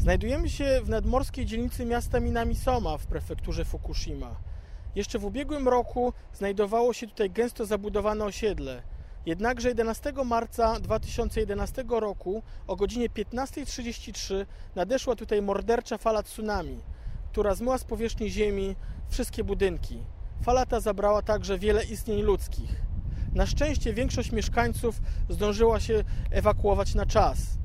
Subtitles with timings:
[0.00, 4.36] Znajdujemy się w nadmorskiej dzielnicy miasta Minamisoma w prefekturze Fukushima.
[4.94, 8.82] Jeszcze w ubiegłym roku znajdowało się tutaj gęsto zabudowane osiedle.
[9.26, 16.80] Jednakże 11 marca 2011 roku o godzinie 15.33 nadeszła tutaj mordercza fala tsunami,
[17.30, 18.76] która zmyła z powierzchni ziemi
[19.08, 19.98] wszystkie budynki.
[20.42, 22.82] Fala ta zabrała także wiele istnień ludzkich.
[23.34, 27.60] Na szczęście większość mieszkańców zdążyła się ewakuować na czas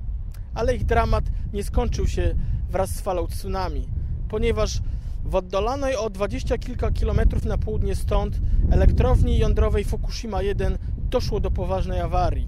[0.55, 1.23] ale ich dramat
[1.55, 2.35] nie skończył się
[2.69, 3.88] wraz z falą tsunami,
[4.30, 4.80] ponieważ
[5.23, 8.35] w oddalonej o dwadzieścia kilka kilometrów na południe stąd
[8.71, 12.47] elektrowni jądrowej Fukushima 1 doszło do poważnej awarii.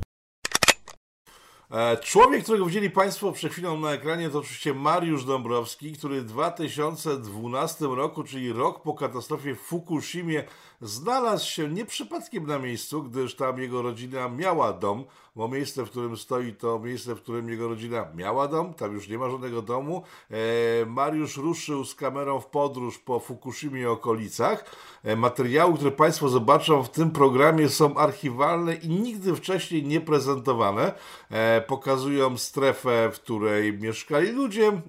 [1.72, 6.26] E, człowiek, którego widzieli Państwo przed chwilą na ekranie, to oczywiście Mariusz Dąbrowski, który w
[6.26, 10.44] 2012 roku, czyli rok po katastrofie w Fukushimie,
[10.82, 15.06] znalazł się nie przypadkiem na miejscu, gdyż tam jego rodzina miała dom,
[15.38, 19.08] bo miejsce, w którym stoi, to miejsce, w którym jego rodzina miała dom, tam już
[19.08, 20.04] nie ma żadnego domu.
[20.32, 24.76] E, Mariusz ruszył z kamerą w podróż po Fukushimie i okolicach.
[25.04, 30.94] E, materiały, które Państwo zobaczą w tym programie są archiwalne i nigdy wcześniej nie prezentowane.
[31.30, 34.82] E, pokazują strefę, w której mieszkali ludzie, e,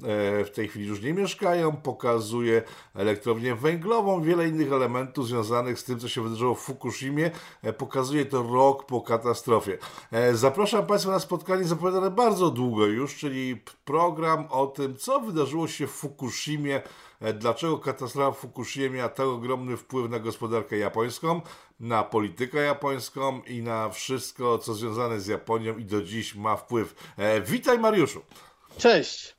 [0.44, 2.62] w tej chwili już nie mieszkają, pokazuje
[2.94, 7.30] elektrownię węglową, wiele innych elementów związanych z tym, co się wydarzyło w Fukushimie.
[7.62, 9.78] E, pokazuje to rok po katastrofie.
[10.12, 15.68] E, Zapraszam Państwa na spotkanie zapowiadane bardzo długo już, czyli program o tym, co wydarzyło
[15.68, 16.82] się w Fukushimie,
[17.20, 21.40] e, dlaczego katastrofa w Fukushimie miała tak ogromny wpływ na gospodarkę japońską,
[21.80, 26.94] na politykę japońską i na wszystko, co związane z Japonią i do dziś ma wpływ.
[27.46, 28.22] Witaj Mariuszu.
[28.78, 29.37] Cześć.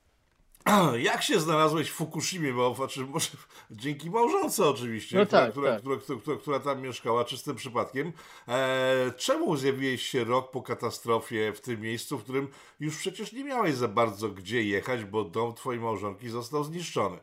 [1.09, 2.53] Jak się znalazłeś w Fukushimie?
[2.53, 3.29] Bo znaczy, może
[3.71, 5.79] dzięki małżonce oczywiście, no która, tak, która, tak.
[5.79, 8.13] Która, która, która, tam mieszkała, czystym przypadkiem.
[8.47, 12.47] E, czemu zjawiłeś się rok po katastrofie w tym miejscu, w którym
[12.79, 17.17] już przecież nie miałeś za bardzo gdzie jechać, bo dom twojej małżonki został zniszczony?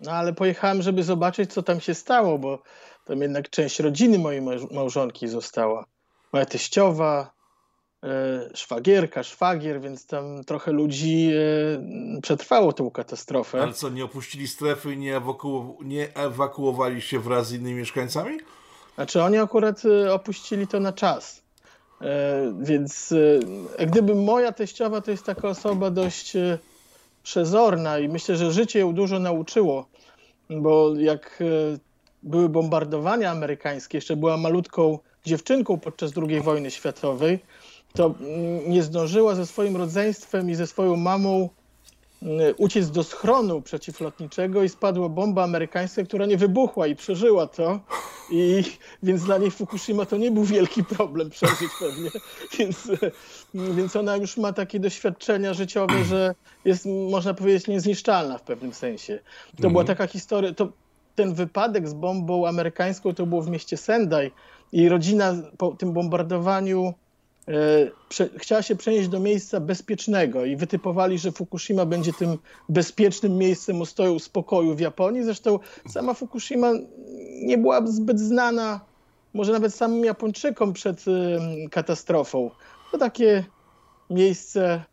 [0.00, 2.62] No ale pojechałem, żeby zobaczyć, co tam się stało, bo
[3.04, 5.84] tam jednak część rodziny mojej małżonki została.
[6.32, 7.30] Moja teściowa,
[8.54, 11.30] szwagierka, szwagier, więc tam trochę ludzi
[12.16, 13.62] e, przetrwało tę katastrofę.
[13.62, 18.38] Ale co, nie opuścili strefy i nie, ewaku nie ewakuowali się wraz z innymi mieszkańcami?
[18.94, 21.42] Znaczy oni akurat e, opuścili to na czas.
[22.60, 23.14] Więc
[23.86, 26.32] gdyby moja teściowa to jest taka osoba dość
[27.22, 29.86] przezorna i myślę, że życie ją dużo nauczyło,
[30.50, 31.42] bo jak
[32.22, 37.38] były bombardowania amerykańskie, jeszcze była malutką dziewczynką podczas II wojny światowej,
[37.92, 38.14] to
[38.66, 41.48] nie zdążyła ze swoim rodzeństwem i ze swoją mamą
[42.22, 47.80] mm, uciec do schronu przeciwlotniczego i spadła bomba amerykańska, która nie wybuchła i przeżyła to.
[48.30, 48.62] I,
[49.02, 52.10] więc dla niej Fukushima to nie był wielki problem przeżyć pewnie.
[52.58, 52.90] Więc,
[53.54, 59.18] więc ona już ma takie doświadczenia życiowe, że jest, można powiedzieć, niezniszczalna w pewnym sensie.
[59.56, 59.86] To była mhm.
[59.86, 60.68] taka historia, to,
[61.14, 64.30] ten wypadek z bombą amerykańską to było w mieście Sendai
[64.72, 66.94] i rodzina po tym bombardowaniu
[68.36, 72.38] chciała się przenieść do miejsca bezpiecznego i wytypowali, że Fukushima będzie tym
[72.68, 75.24] bezpiecznym miejscem ustoju spokoju w Japonii.
[75.24, 75.58] Zresztą
[75.88, 76.72] sama Fukushima
[77.42, 78.80] nie była zbyt znana,
[79.34, 81.04] może nawet samym Japończykom przed
[81.70, 82.50] katastrofą.
[82.92, 83.44] To takie
[84.10, 84.84] miejsce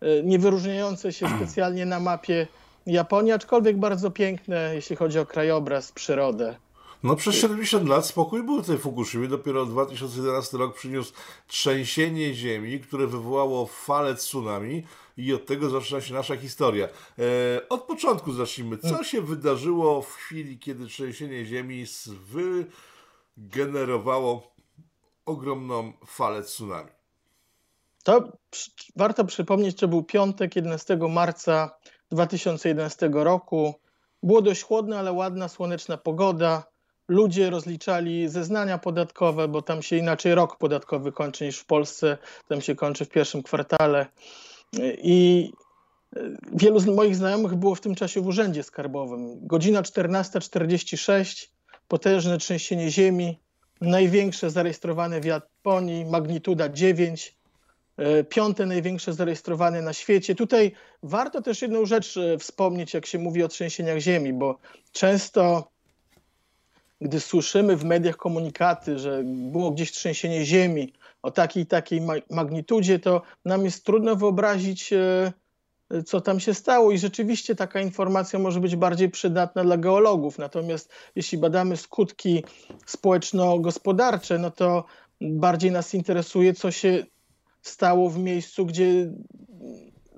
[0.00, 2.46] e, nie wyróżniające się specjalnie na mapie
[2.86, 6.56] Japonii, aczkolwiek bardzo piękne, jeśli chodzi o krajobraz, przyrodę.
[7.02, 9.28] No przez 70 lat spokój był w tej Fukushimie.
[9.28, 11.12] Dopiero 2011 rok przyniósł
[11.46, 14.82] trzęsienie ziemi, które wywołało falę tsunami
[15.16, 16.88] i od tego zaczyna się nasza historia.
[17.18, 18.78] E, od początku zacznijmy.
[18.78, 21.84] Co się wydarzyło w chwili, kiedy trzęsienie ziemi
[23.36, 24.52] wygenerowało
[25.26, 26.90] ogromną falę tsunami?
[28.04, 28.32] To
[28.96, 31.70] warto przypomnieć, że był piątek 11 marca
[32.10, 33.74] 2011 roku.
[34.22, 36.71] Było dość chłodno, ale ładna, słoneczna pogoda
[37.08, 42.18] ludzie rozliczali zeznania podatkowe, bo tam się inaczej rok podatkowy kończy niż w Polsce,
[42.48, 44.06] tam się kończy w pierwszym kwartale.
[45.02, 45.50] I
[46.52, 49.46] wielu z moich znajomych było w tym czasie w urzędzie skarbowym.
[49.46, 51.48] Godzina 14.46,
[51.88, 53.38] potężne trzęsienie ziemi,
[53.80, 57.36] największe zarejestrowane w Japonii, magnituda 9,
[58.28, 60.34] piąte największe zarejestrowane na świecie.
[60.34, 60.72] Tutaj
[61.02, 64.58] warto też jedną rzecz e, wspomnieć, jak się mówi o trzęsieniach ziemi, bo
[64.92, 65.71] często
[67.02, 72.00] gdy słyszymy w mediach komunikaty, że było gdzieś trzęsienie ziemi o takiej takiej
[72.30, 75.32] magnitudzie, to nam jest trudno wyobrazić, e,
[76.06, 76.92] co tam się stało.
[76.92, 80.38] I rzeczywiście taka informacja może być bardziej przydatna dla geologów.
[80.38, 82.44] Natomiast jeśli badamy skutki
[82.86, 84.84] społeczno-gospodarcze, no to
[85.20, 87.06] bardziej nas interesuje, co się
[87.62, 89.12] stało w miejscu, gdzie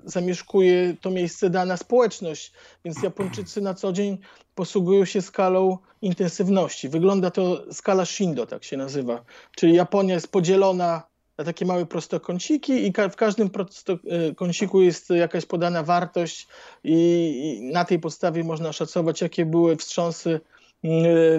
[0.05, 2.53] zamieszkuje to miejsce dana społeczność,
[2.85, 4.17] więc Japończycy na co dzień
[4.55, 6.89] posługują się skalą intensywności.
[6.89, 9.25] Wygląda to skala Shindo, tak się nazywa,
[9.55, 11.03] czyli Japonia jest podzielona
[11.37, 16.47] na takie małe prostokąciki i w każdym prostokąciku jest jakaś podana wartość
[16.83, 20.39] i na tej podstawie można szacować, jakie były wstrząsy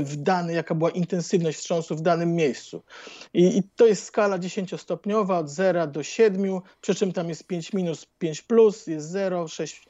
[0.00, 2.82] w dany, jaka była intensywność wstrząsu w danym miejscu.
[3.34, 7.72] I, I, to jest skala 10-stopniowa od 0 do 7, przy czym tam jest 5
[7.72, 9.88] minus, 5 plus, jest 0, 6.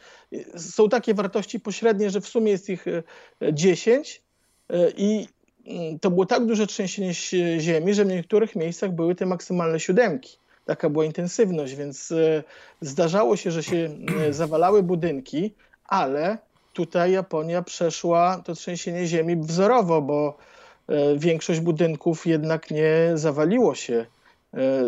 [0.56, 2.84] Są takie wartości pośrednie, że w sumie jest ich
[3.52, 4.22] 10
[4.70, 5.28] e, e, i
[5.66, 7.14] mm, to było tak duże trzęsienie
[7.58, 10.38] ziemi, że w niektórych miejscach były te maksymalne siódemki.
[10.64, 12.12] Taka była intensywność, więc
[12.80, 13.90] zdarzało się, że się
[14.30, 15.54] zawalały budynki,
[15.84, 16.38] ale
[16.76, 20.36] tutaj Japonia przeszła to trzęsienie ziemi wzorowo, bo
[20.88, 24.06] e, większość budynków jednak nie zawaliło się.
[24.54, 24.84] E,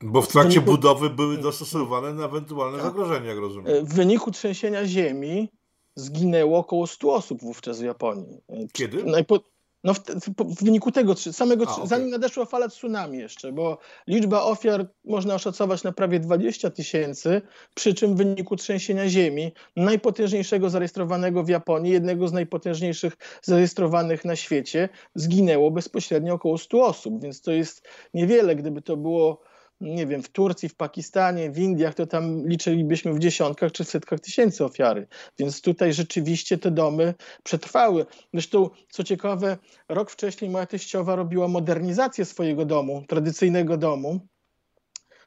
[0.00, 0.70] bo w trakcie wyniku...
[0.70, 2.86] budowy były dostosowane na ewentualne tak.
[2.86, 3.76] zagrożenia, jak rozumiem.
[3.76, 5.48] E, w wyniku trzęsienia ziemi
[5.94, 8.40] zginęło około 100 osób wówczas w Japonii.
[8.72, 9.04] Kiedy?
[9.04, 9.40] Najpo...
[9.84, 11.86] No w, w, w, wyniku tego, samego, A, okay.
[11.86, 17.42] zanim nadeszła fala tsunami jeszcze, bo liczba ofiar można oszacować na prawie 20 tysięcy,
[17.74, 24.36] przy czym w wyniku trzęsienia ziemi, najpotężniejszego zarejestrowanego w Japonii, jednego z najpotężniejszych zarejestrowanych na
[24.36, 29.51] świecie, zginęło bezpośrednio około 100 osób, więc to jest niewiele, gdyby to było
[29.82, 33.88] nie wiem, w Turcji, w Pakistanie, w Indiach, to tam liczylibyśmy w dziesiątkach czy w
[33.88, 35.06] setkach tysięcy ofiary.
[35.38, 38.06] Więc tutaj rzeczywiście te domy przetrwały.
[38.32, 39.58] Zresztą, co ciekawe,
[39.88, 44.20] rok wcześniej moja teściowa robiła modernizację swojego domu, tradycyjnego domu.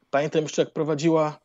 [0.10, 1.45] Pamiętam jeszcze, jak prowadziła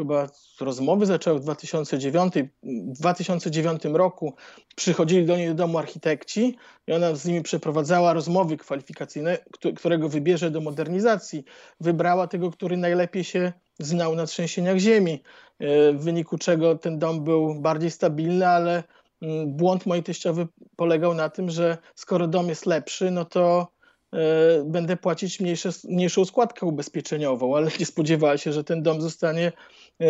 [0.00, 0.28] chyba
[0.60, 4.34] rozmowy zaczęły w 2009, 2009 roku.
[4.76, 6.56] Przychodzili do niej do domu architekci
[6.86, 9.38] i ona z nimi przeprowadzała rozmowy kwalifikacyjne,
[9.76, 11.44] którego wybierze do modernizacji.
[11.80, 15.22] Wybrała tego, który najlepiej się znał na trzęsieniach ziemi,
[15.58, 18.82] e, w wyniku czego ten dom był bardziej stabilny, ale
[19.22, 20.46] mm, błąd mojej teściowy
[20.76, 23.68] polegał na tym, że skoro dom jest lepszy, no to
[24.12, 24.18] e,
[24.64, 29.52] będę płacić mniejsze, mniejszą składkę ubezpieczeniową, ale nie spodziewała się, że ten dom zostanie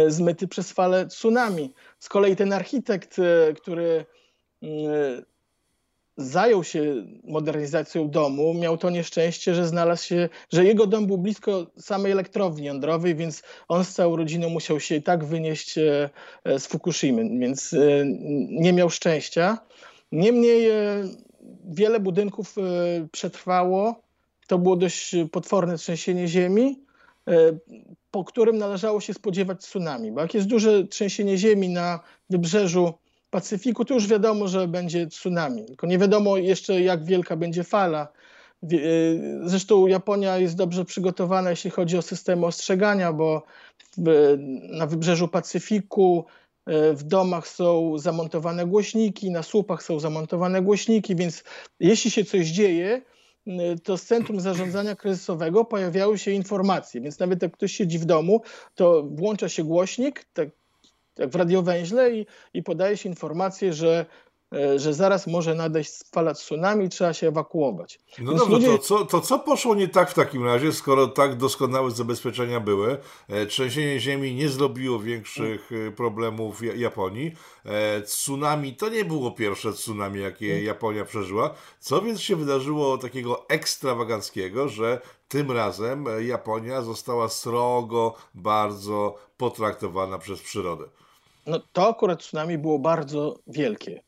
[0.09, 1.75] zmyty przez falę tsunami.
[1.99, 4.05] Z kolei ten architekt, e, który
[4.63, 5.25] mm,
[6.17, 11.67] zajął się modernizacją domu, miał to nieszczęście, że znalazł się, że jego dom był blisko
[11.79, 16.11] samej elektrowni jądrowej, więc on z całą rodziną musiał się i tak wynieść e,
[16.59, 17.75] z Fukushimy, więc
[18.51, 19.59] nie miał szczęścia.
[20.13, 20.71] Niemniej
[21.65, 22.55] wiele budynków
[23.13, 24.03] przetrwało.
[24.47, 26.85] To było dość potworne trzęsienie ziemi
[28.11, 30.13] po którym należało się spodziewać tsunami.
[30.13, 32.95] Bo jak jest duże trzęsienie ziemi na wybrzeżu
[33.31, 35.65] Pacyfiku, to już wiadomo, że będzie tsunami.
[35.65, 38.09] Tylko nie wiadomo jeszcze, jak wielka będzie fala.
[38.63, 38.69] E,
[39.45, 43.43] zresztą Japonia jest dobrze przygotowana, jeśli chodzi o systemy ostrzegania, bo
[44.71, 46.25] na wybrzeżu Pacyfiku
[46.67, 51.45] e, w domach są zamontowane głośniki, na słupach są zamontowane głośniki, więc
[51.81, 53.03] jeśli się coś dzieje,
[53.85, 58.43] to z Centrum Zarządzania Kryzysowego pojawiały się informacje, więc nawet jak ktoś siedzi w domu,
[58.75, 60.49] to włącza się głośnik, tak
[61.19, 64.07] jak w radiowęźle i, i podaje się informację, że
[64.77, 67.99] że zaraz może nadejść fala tsunami trzeba się ewakuować.
[68.19, 68.67] No dobrze, ludzie...
[68.67, 72.99] to, co, to co poszło nie tak w takim razie, skoro tak doskonałe zabezpieczenia były?
[73.29, 77.33] E, trzęsienie ziemi nie zrobiło większych e, problemów Japonii.
[78.05, 80.65] Tsunami to nie było pierwsze tsunami, jakie mm.
[80.65, 81.55] Japonia przeżyła.
[81.81, 90.41] Co więc się wydarzyło takiego ekstrawaganckiego, że tym razem Japonia została srogo bardzo potraktowana przez
[90.43, 90.85] przyrodę?
[91.47, 94.03] No to akurat tsunami było bardzo wielkie.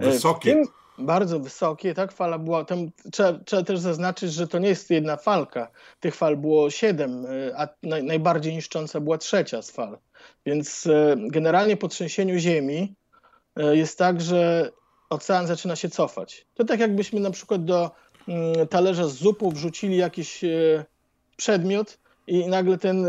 [0.00, 0.62] E, wysokie.
[0.98, 5.16] bardzo wysokie, tak, fala była, tam trzeba, trzeba, też zaznaczyć, że to nie jest jedna
[5.16, 5.70] falka,
[6.00, 9.98] tych fal było siedem, e, a naj, najbardziej niszcząca była trzecia z fal.
[10.46, 12.94] Więc e, generalnie po trzęsieniu ziemi
[13.56, 14.70] jest tak, że
[15.10, 16.46] ocean zaczyna się cofać.
[16.54, 17.90] To tak jakbyśmy na przykład do
[18.28, 20.44] mm, talerza z zupą wrzucili jakiś
[21.36, 23.06] przedmiot i nagle ten,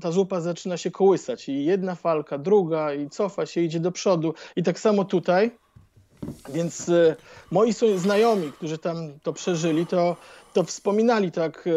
[0.00, 4.34] ta zupa zaczyna się kołysać i jedna falka, druga i cofa się, idzie do przodu
[4.56, 5.50] i tak samo tutaj
[6.48, 7.16] więc e,
[7.50, 10.16] moi znajomi, którzy tam to przeżyli, to,
[10.52, 11.68] to wspominali tak,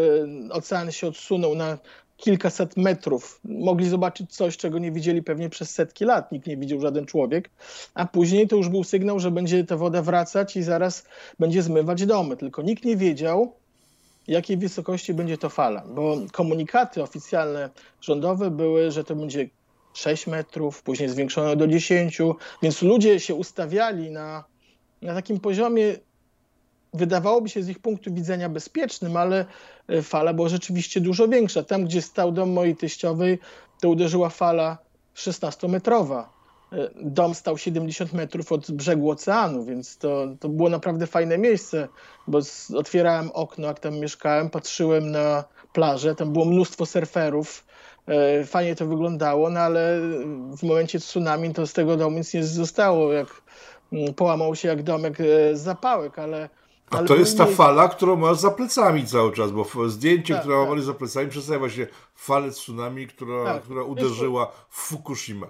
[0.49, 1.77] ocean się odsunął na
[2.19, 3.39] kilkaset metrów.
[3.43, 6.31] Mogli zobaczyć coś, czego nie widzieli pewnie przez setki lat.
[6.31, 7.49] Nikt nie widział, żaden człowiek.
[7.93, 11.05] A później to już był sygnał, że będzie ta woda wracać i zaraz
[11.39, 12.37] będzie zmywać domy.
[12.37, 13.53] Tylko nikt nie wiedział,
[14.27, 17.69] jakiej wysokości będzie to fala, bo komunikaty oficjalne
[18.01, 19.49] rządowe były, że to będzie
[19.99, 22.17] 6 metrów, później zwiększono do 10,
[22.61, 24.43] więc ludzie się ustawiali na,
[25.01, 25.95] na takim poziomie,
[26.93, 29.45] wydawałoby się z ich punktu widzenia bezpiecznym, ale
[29.87, 31.63] e, fala była rzeczywiście dużo większa.
[31.63, 33.39] Tam, gdzie stał dom mojej teściowej,
[33.81, 34.77] to uderzyła fala
[35.15, 36.23] 16-metrowa.
[36.73, 41.87] E, dom stał 70 metrów od brzegu oceanu, więc to, to było naprawdę fajne miejsce,
[42.27, 42.39] bo
[42.75, 47.68] otwierałem okno, jak tam mieszkałem, patrzyłem na plażę, tam było mnóstwo surferów,
[48.45, 49.99] fajnie to wyglądało, no ale
[50.57, 53.27] w momencie tsunami to z tego domu nic nie zostało, jak
[53.93, 55.17] mm, połamał się jak domek
[55.53, 56.49] z zapałek, ale
[56.89, 60.59] a to jest ta fala, którą masz za plecami cały czas, bo zdjęcie, tak, które
[60.59, 60.69] tak.
[60.69, 63.63] mamy za plecami, przedstawia właśnie falę tsunami, która, tak.
[63.63, 65.47] która uderzyła w Fukushima.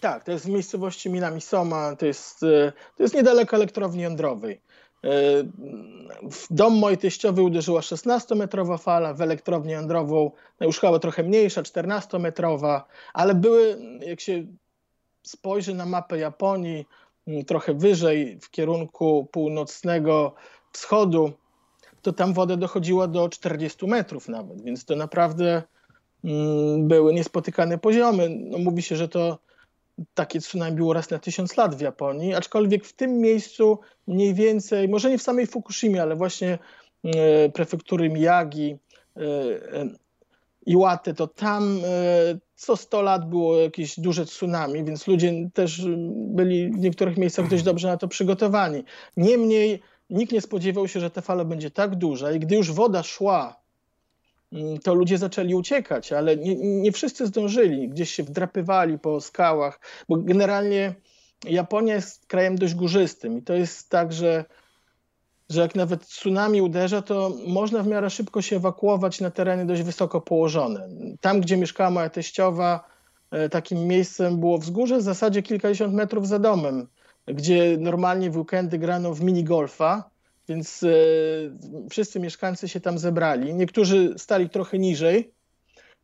[0.00, 4.60] Tak, to jest w miejscowości Minamisoma, to jest, e, to jest niedaleko elektrowni jądrowej.
[5.04, 5.08] E,
[6.30, 10.30] w dom mojej teściowej uderzyła 16-metrowa fala, w elektrownię jądrową
[10.60, 12.80] już chyba trochę mniejsza, 14-metrowa,
[13.12, 14.46] ale były, jak się
[15.22, 16.86] spojrzy na mapę Japonii,
[17.46, 20.34] trochę wyżej w kierunku północnego
[20.72, 21.32] wschodu,
[22.02, 25.62] to tam woda dochodziła do 40 metrów nawet, więc to naprawdę
[26.78, 28.28] były niespotykane poziomy.
[28.28, 29.38] No, mówi się, że to
[30.14, 34.88] takie tsunami było raz na tysiąc lat w Japonii, aczkolwiek w tym miejscu mniej więcej,
[34.88, 36.58] może nie w samej Fukushimie, ale właśnie
[37.04, 38.76] e, prefektury Miyagi,
[39.16, 39.88] e, e,
[40.66, 41.80] Iwate, to tam
[42.54, 45.82] co 100 lat było jakieś duże tsunami, więc ludzie też
[46.14, 48.84] byli w niektórych miejscach dość dobrze na to przygotowani.
[49.16, 49.80] Niemniej
[50.10, 53.61] nikt nie spodziewał się, że ta fala będzie tak duża i gdy już woda szła
[54.82, 60.16] to ludzie zaczęli uciekać, ale nie, nie, wszyscy zdążyli, gdzieś się wdrapywali po skałach, bo
[60.16, 60.94] generalnie
[61.44, 64.44] Japonia jest krajem dość górzystym i to jest tak, że,
[65.50, 69.82] że jak nawet tsunami uderza, to można w miarę szybko się ewakuować na tereny dość
[69.82, 70.88] wysoko położone.
[71.20, 72.84] Tam, gdzie mieszkała moja teściowa,
[73.30, 76.86] e, takim miejscem było wzgórze w zasadzie kilkadziesiąt metrów za domem,
[77.26, 80.11] gdzie normalnie w weekendy grano w minigolfa,
[80.48, 80.88] więc e,
[81.90, 83.54] wszyscy mieszkańcy się tam zebrali.
[83.54, 85.32] Niektórzy stali trochę niżej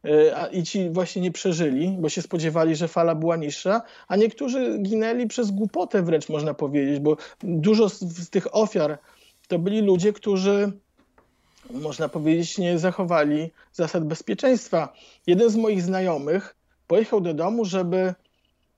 [0.05, 4.17] e, a, i ci właśnie nie przeżyli, bo się spodziewali, że fala była niższa, a
[4.17, 8.99] niektórzy ginęli przez głupotę wręcz można powiedzieć, bo dużo z, z tych ofiar
[9.49, 10.73] to byli ludzie, którzy
[11.71, 14.93] można powiedzieć nie zachowali zasad bezpieczeństwa.
[15.27, 18.15] Jeden z moich znajomych pojechał do domu, żeby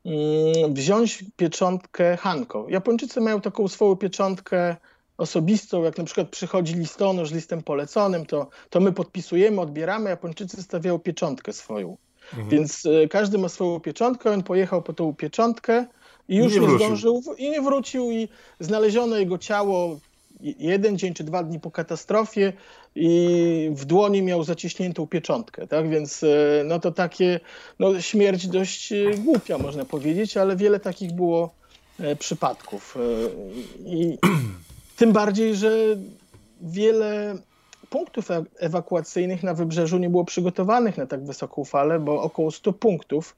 [0.04, 2.66] mm, wziąć pieczątkę Hanko.
[2.68, 4.76] Japończycy mają taką swoją pieczątkę
[5.20, 10.62] osobistą, jak na przykład przychodzi listonosz z listem poleconym, to, to my podpisujemy, odbieramy, Japończycy
[10.62, 11.96] stawiają pieczątkę swoją.
[12.32, 12.48] Mhm.
[12.48, 15.86] Więc y, każdy ma swoją pieczątkę, on pojechał po tą pieczątkę
[16.28, 18.28] i już nie, nie zdążył i nie wrócił i
[18.60, 19.98] znaleziono jego ciało
[20.58, 22.52] jeden dzień czy dwa dni po katastrofie
[22.94, 25.90] i w dłoni miał zaciśniętą pieczątkę, tak?
[25.90, 27.40] Więc y, no to takie,
[27.78, 31.54] no śmierć dość y, głupia można powiedzieć, ale wiele takich było
[32.18, 32.98] przypadków.
[33.86, 34.18] I
[35.00, 35.70] tym bardziej, że
[36.60, 37.34] wiele
[37.90, 42.72] punktów e- ewakuacyjnych na wybrzeżu nie było przygotowanych na tak wysoką falę, bo około 100
[42.72, 43.36] punktów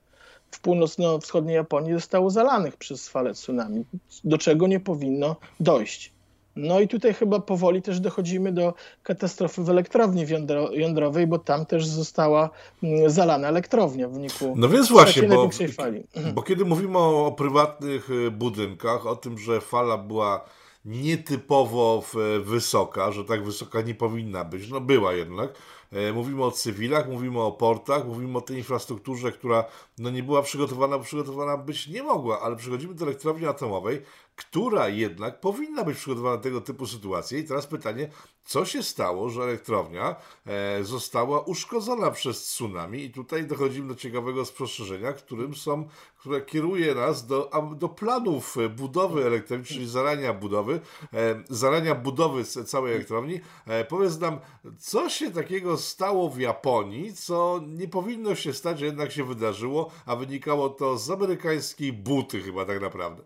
[0.51, 3.85] w północno-wschodniej Japonii zostało zalanych przez falę tsunami,
[4.25, 6.13] do czego nie powinno dojść.
[6.57, 10.27] No i tutaj chyba powoli też dochodzimy do katastrofy w elektrowni
[10.73, 12.51] jądrowej, bo tam też została
[12.83, 16.03] mm, zalana elektrownia w wyniku no więc właśnie, bo, fali.
[16.35, 20.45] Bo kiedy mówimy o, o prywatnych y, budynkach, o tym, że fala była
[20.85, 22.05] nietypowo
[22.41, 24.69] wysoka, że tak wysoka nie powinna być.
[24.69, 25.55] No była jednak.
[25.93, 29.65] E, mówimy o cywilach, mówimy o portach, mówimy o tej infrastrukturze, która
[29.99, 34.03] no nie była przygotowana, przygotowana być nie mogła, ale przechodzimy do elektrowni atomowej,
[34.37, 37.39] która jednak powinna być przygotowana na tego typu sytuacje.
[37.39, 38.09] I teraz pytanie,
[38.45, 43.05] co się stało, że elektrownia e, została uszkodzona przez tsunami?
[43.05, 49.27] I tutaj dochodzimy do ciekawego spostrzeżenia, którym są, które kieruje nas do, do planów budowy
[49.27, 50.81] elektrowni, czyli zarania budowy,
[51.13, 53.41] e, zarania budowy całej elektrowni.
[53.89, 54.39] Powiedz nam,
[54.79, 59.91] co się takiego stało w Japonii, co nie powinno się stać, że jednak się wydarzyło,
[60.07, 63.23] a wynikało to z amerykańskiej buty chyba tak naprawdę.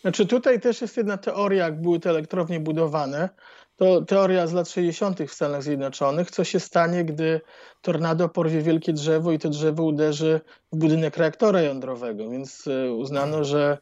[0.00, 3.28] Znaczy tutaj też jest jedna teoria, jak były te elektrownie budowane.
[3.76, 5.22] To teoria z lat 60.
[5.22, 6.30] w Stanach Zjednoczonych.
[6.30, 7.40] Co się stanie, gdy
[7.82, 10.40] tornado porwie wielkie drzewo i to drzewo uderzy
[10.72, 12.30] w budynek reaktora jądrowego?
[12.30, 13.78] Więc e, uznano, że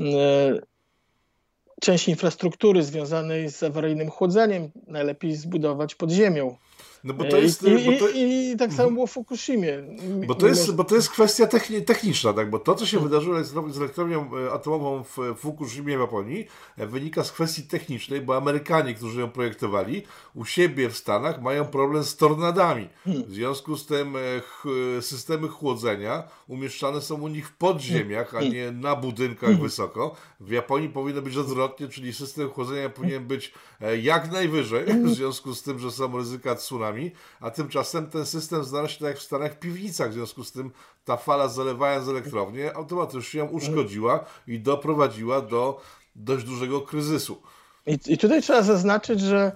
[0.00, 0.04] e,
[1.80, 6.56] część infrastruktury związanej z awaryjnym chłodzeniem najlepiej zbudować pod ziemią.
[7.06, 8.08] No bo to jest, I, bo to...
[8.08, 9.82] I, I, tak samo było w Fukushimie.
[10.26, 11.46] Bo to, jest, bo to jest kwestia
[11.86, 12.50] techniczna, tak?
[12.50, 16.46] bo to, co się wydarzyło z elektrownią e, atomową w Fukushimie w Japonii,
[16.76, 20.02] e, wynika z kwestii technicznej, bo Amerykanie, którzy ją projektowali,
[20.34, 22.88] u siebie w Stanach mają problem z tornadami.
[23.04, 23.24] Hmm.
[23.24, 28.52] W związku z tym e, systemy chłodzenia umieszczane są u nich w podziemiach, a hmm.
[28.52, 29.62] nie na budynkach hmm.
[29.62, 30.16] wysoko.
[30.40, 33.52] W Japonii powinno być odwrotnie, czyli system chłodzenia powinien być
[34.02, 36.95] jak najwyżej, w związku z tym, że są ryzyka tsunami
[37.40, 40.52] a tymczasem ten system znalazł się tak jak w Stanach w piwnicach, w związku z
[40.52, 40.70] tym
[41.04, 45.80] ta fala zalewając elektrownię automatycznie ją uszkodziła i doprowadziła do
[46.16, 47.42] dość dużego kryzysu.
[47.86, 49.52] I, i tutaj trzeba zaznaczyć, że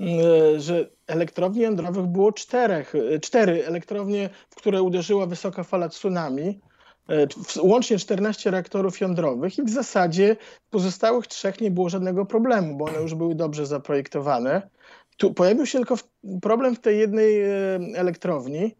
[0.00, 6.60] mm, że elektrowni jądrowych było czterech, cztery elektrownie, w które uderzyła wysoka fala tsunami,
[7.08, 7.26] E,
[7.62, 10.36] łącznie 14 reaktorów jądrowych i w zasadzie
[10.70, 14.68] pozostałych trzech nie było żadnego problemu, bo one już były dobrze zaprojektowane.
[15.16, 15.96] Tu pojawił się tylko
[16.42, 17.48] problem w tej jednej e,
[17.94, 18.76] elektrowni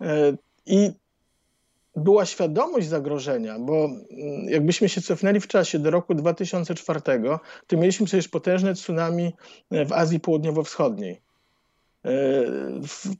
[0.00, 0.90] e, i
[1.96, 7.00] była świadomość zagrożenia, bo mm, jakbyśmy się cofnęli w czasie do roku 2004,
[7.66, 9.32] to mieliśmy przecież potężne tsunami
[9.70, 11.20] w Azji Południowo-Wschodniej.
[12.04, 12.10] E,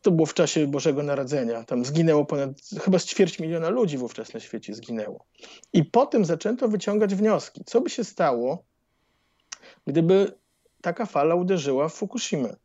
[0.03, 1.65] to było w czasie Bożego Narodzenia.
[1.65, 2.51] Tam zginęło ponad,
[2.81, 5.25] chyba z ćwierć miliona ludzi wówczas na świecie zginęło.
[5.73, 7.63] I potem zaczęto wyciągać wnioski.
[7.67, 8.65] Co by się stało,
[9.87, 10.40] gdyby
[10.83, 12.57] taka fala uderzyła w Fukushimę?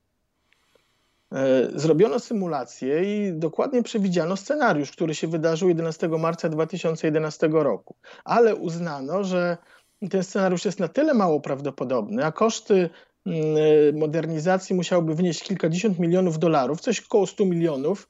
[1.31, 7.95] E, zrobiono symulację i dokładnie przewidziano scenariusz, który się wydarzył 11 marca 2011 roku.
[8.23, 9.57] Ale uznano, że
[10.09, 12.89] ten scenariusz jest na tyle mało prawdopodobny, a koszty
[13.25, 18.09] Mm, e, modernizacji musiałoby wynieść kilkadziesiąt milionów dolarów, coś około 100 milionów,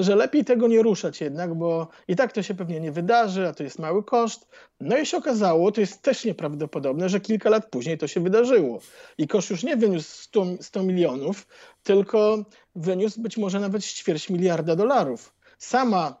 [0.00, 3.52] że lepiej tego nie ruszać jednak, bo i tak to się pewnie nie wydarzy, a
[3.52, 4.48] to jest mały koszt.
[4.80, 8.80] No i się okazało, to jest też nieprawdopodobne, że kilka lat później to się wydarzyło.
[9.18, 11.46] I koszt już nie wyniósł 100, 100 milionów,
[11.82, 12.44] tylko
[12.76, 15.34] wyniósł być może nawet ćwierć miliarda dolarów.
[15.58, 16.20] Sama,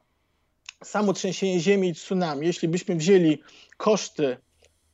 [0.84, 3.38] samo trzęsienie ziemi i tsunami, jeśli byśmy wzięli
[3.76, 4.36] koszty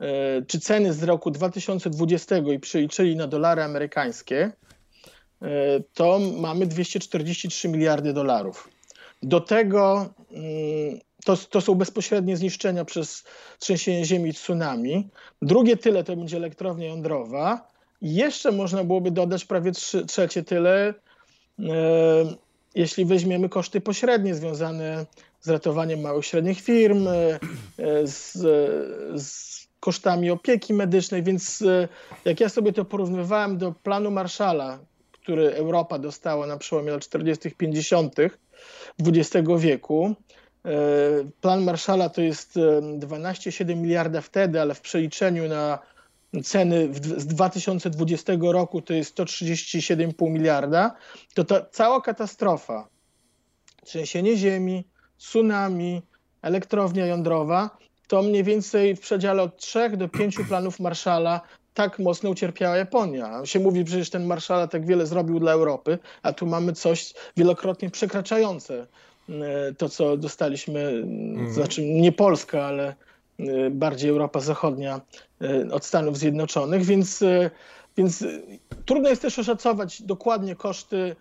[0.01, 4.53] E, czy ceny z roku 2020 i przeliczyli na dolary amerykańskie,
[5.95, 8.69] to mamy 243 miliardy dolarów.
[9.23, 13.25] Do tego mm, to, to są bezpośrednie zniszczenia przez
[13.59, 15.09] trzęsienie ziemi i tsunami.
[15.43, 17.69] Drugie tyle to będzie elektrownia jądrowa.
[18.01, 20.95] I jeszcze można byłoby dodać prawie trzy, trzecie tyle,
[21.59, 21.65] e,
[22.75, 25.07] jeśli weźmiemy koszty pośrednie związane
[25.41, 27.09] z ratowaniem małych i średnich firm,
[28.05, 28.33] z,
[29.23, 31.89] z kosztami opieki medycznej, więc e,
[32.25, 34.79] jak ja sobie to porównywałem do planu Marszala,
[35.25, 38.15] który Europa dostała na przełomie lat 40., 50.
[39.07, 40.15] XX wieku,
[40.65, 40.71] e,
[41.41, 42.57] Plan Marszala to jest
[42.99, 45.79] 12,7 e, miliarda wtedy, ale w przeliczeniu na
[46.45, 50.95] ceny z 2020 roku to jest 137,5 miliarda,
[51.35, 52.89] to ta cała katastrofa,
[53.85, 54.85] trzęsienie ziemi,
[55.19, 56.03] tsunami,
[56.43, 57.71] elektrownia jądrowa,
[58.09, 61.41] to mniej więcej w przedziale od 3 do 5 planów Marszala
[61.75, 63.47] tak mocno ucierpiała Japonia.
[63.47, 67.91] Się mówi przecież ten Marszala tak wiele zrobił dla Europy, a tu mamy coś wielokrotnie
[67.91, 68.87] przekraczające
[69.29, 71.53] e, to, co dostaliśmy, mhm.
[71.53, 72.95] znaczy nie Polska, ale
[73.39, 75.01] e, bardziej Europa Zachodnia
[75.41, 77.25] e, od Stanów Zjednoczonych, więc,
[77.97, 78.25] więc
[78.87, 81.17] trudno jest też oszacować dokładnie koszty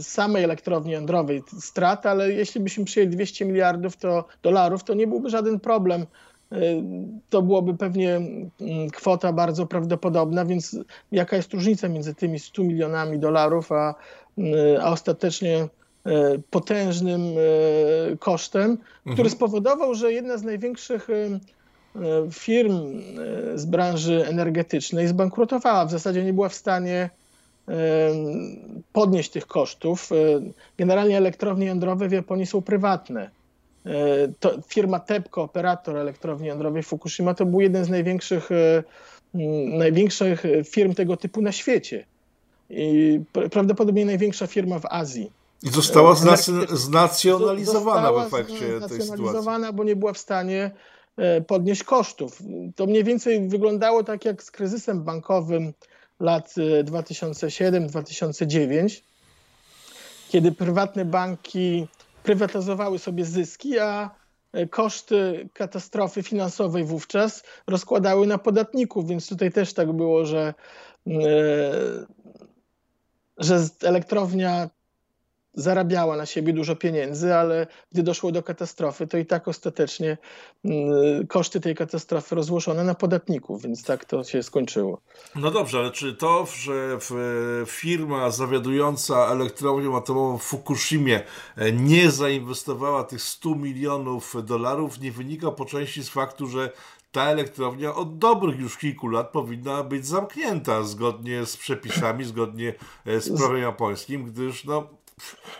[0.00, 5.30] samej elektrowni jądrowej strat, ale jeśli byśmy przyjęli 200 miliardów to, dolarów, to nie byłby
[5.30, 6.06] żaden problem.
[7.30, 8.20] To byłoby pewnie
[8.92, 10.78] kwota bardzo prawdopodobna, więc
[11.12, 13.94] jaka jest różnica między tymi 100 milionami dolarów, a,
[14.80, 15.68] a ostatecznie e,
[16.50, 17.20] potężnym
[18.18, 19.14] kosztem, mhm.
[19.14, 21.08] który spowodował, że jedna z największych
[22.32, 23.02] firm
[23.54, 25.86] z branży energetycznej zbankrutowała.
[25.86, 27.10] W zasadzie nie była w stanie
[28.92, 30.10] podnieść tych kosztów.
[30.78, 33.30] Generalnie elektrownie jądrowe w Japonii są prywatne.
[33.86, 38.82] E, to firma TEPCO, operator elektrowni jądrowej Fukushima, to był jeden z największych, e,
[39.78, 42.06] największych firm tego typu na świecie.
[42.70, 43.20] I
[43.50, 45.30] prawdopodobnie największa firma w Azji.
[45.62, 46.14] I została
[46.68, 49.72] znacjonalizowana w efekcie tej sytuacji.
[49.74, 50.70] bo nie była w stanie
[51.46, 52.42] podnieść kosztów.
[52.76, 55.72] To mniej więcej wyglądało tak jak z kryzysem bankowym
[56.20, 59.00] lat 2007-2009, y,
[60.28, 61.86] kiedy prywatne banki
[62.24, 64.10] prywatyzowały sobie zyski, a
[64.56, 70.54] y, koszty katastrofy finansowej wówczas rozkładały na podatników, więc tutaj też tak było, że,
[71.06, 71.12] y,
[73.38, 74.70] że elektrownia
[75.54, 80.18] zarabiała na siebie dużo pieniędzy, ale gdy doszło do katastrofy, to i tak ostatecznie
[80.64, 85.00] mm, koszty tej katastrofy rozłożone na podatników, więc tak to się skończyło.
[85.36, 86.98] No dobrze, ale czy to, że
[87.66, 91.22] firma zawiadująca elektrownią atomową w Fukushimie
[91.56, 96.70] e, nie zainwestowała tych 100 milionów dolarów, nie wynika po części z faktu, że
[97.12, 102.74] ta elektrownia od dobrych już kilku lat powinna być zamknięta zgodnie z przepisami, zgodnie
[103.06, 104.88] e, z prawem japońskim, gdyż no,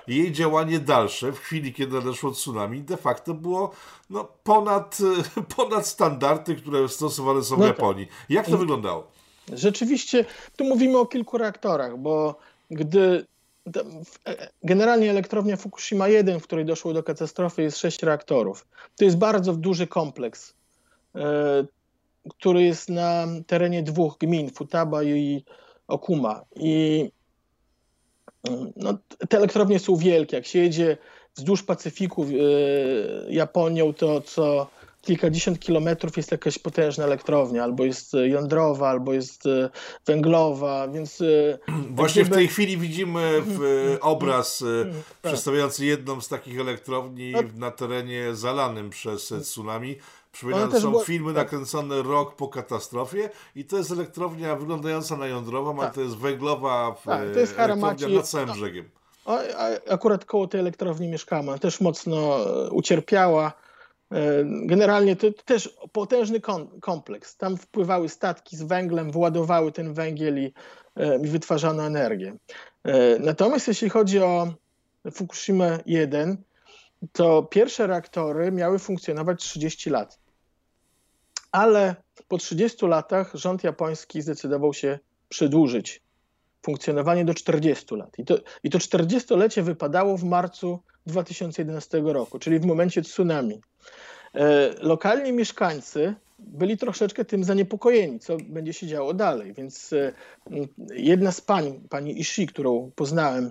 [0.07, 3.71] jej działanie dalsze w chwili, kiedy nadeszło tsunami, de facto było
[4.11, 4.99] no, ponad,
[5.57, 7.77] ponad standardy, które stosowane są w no tak.
[7.77, 8.09] Japonii.
[8.29, 9.07] Jak to wyglądało?
[9.53, 10.25] Rzeczywiście,
[10.57, 12.39] tu mówimy o kilku reaktorach, bo
[12.71, 13.27] gdy
[14.63, 18.67] generalnie elektrownia Fukushima 1, w której doszło do katastrofy, jest sześć reaktorów.
[18.97, 20.55] To jest bardzo duży kompleks,
[22.39, 25.45] który jest na terenie dwóch gmin, Futaba i
[25.89, 26.45] Okuma.
[26.57, 27.11] I
[28.77, 30.37] no, te elektrownie są wielkie.
[30.37, 30.97] Jak się jedzie
[31.37, 32.27] wzdłuż Pacyfiku
[33.29, 34.71] Japonią, to co
[35.05, 39.71] kilkadziesiąt kilometrów jest jakaś potężna elektrownia, albo jest e, jądrowa, albo jest e,
[40.07, 41.23] węglowa, więc...
[41.91, 42.35] Właśnie gdyby...
[42.35, 43.43] w tej chwili widzimy
[44.01, 45.03] obraz tak.
[45.23, 47.41] przedstawiający jedną z takich elektrowni no.
[47.57, 49.97] na terenie zalanym przez tsunami.
[50.35, 51.05] Przypominam, są była...
[51.05, 51.45] filmy tak.
[51.45, 55.85] nakręcone rok po katastrofie i to jest elektrownia wyglądająca na jądrową, tak.
[55.85, 58.91] ale to jest węglowa tak, to jest elektrownia nad całym brzegiem.
[59.91, 61.59] Akurat koło tej elektrowni mieszkamy.
[61.59, 62.37] Też mocno
[62.71, 63.53] ucierpiała
[64.15, 66.41] E, generalnie to też potężny
[66.81, 67.37] kompleks.
[67.37, 70.53] Tam wpływały statki z węglem, władowały ten węgiel i,
[70.97, 72.37] e, i wytwarzano energię.
[72.85, 74.49] E, natomiast jeśli chodzi o
[75.13, 76.37] Fukushima 1,
[77.13, 80.19] to pierwsze reaktory miały funkcjonować 30 lat.
[81.55, 81.95] Ale
[82.29, 86.03] po 30 latach rząd japoński zdecydował się przedłużyć
[86.63, 88.19] funkcjonowanie do 40 lat.
[88.19, 93.61] I to, i to 40-lecie wypadało w marcu 2011 roku, czyli w momencie tsunami.
[94.35, 99.53] E, lokalni mieszkańcy byli troszeczkę tym zaniepokojeni, co będzie się działo dalej.
[99.53, 100.13] Więc e,
[100.95, 103.51] jedna z pań, pani Ishi, którą poznałem,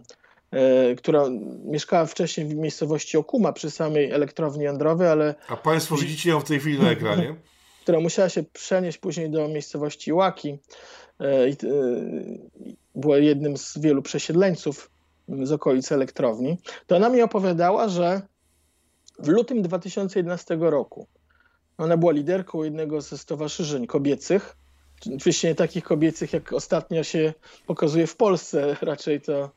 [0.52, 1.24] e, która
[1.66, 5.36] mieszkała wcześniej w miejscowości Okuma przy samej elektrowni jądrowej, ale.
[5.48, 7.36] A Państwo widzicie ją w tej chwili na ekranie?
[7.84, 10.58] Która musiała się przenieść później do miejscowości Łaki.
[12.96, 14.92] Była jednym z wielu przesiedleńców
[15.44, 16.58] z okolic elektrowni.
[16.88, 18.22] To ona mi opowiadała, że
[19.20, 21.08] w lutym 2011 roku
[21.78, 24.56] ona była liderką jednego ze stowarzyszeń kobiecych,
[25.16, 27.34] oczywiście nie takich kobiecych, jak ostatnio się
[27.68, 29.50] pokazuje w Polsce, raczej to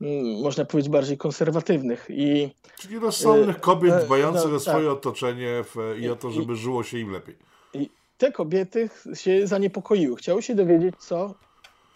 [0.00, 2.06] mm, można powiedzieć bardziej konserwatywnych.
[2.08, 4.96] I, Czyli rozsądnych e, kobiet e, dbających no, o swoje tak.
[4.96, 7.49] otoczenie w, i o to, żeby żyło się im lepiej.
[7.74, 11.34] I te kobiety się zaniepokoiły, chciały się dowiedzieć, co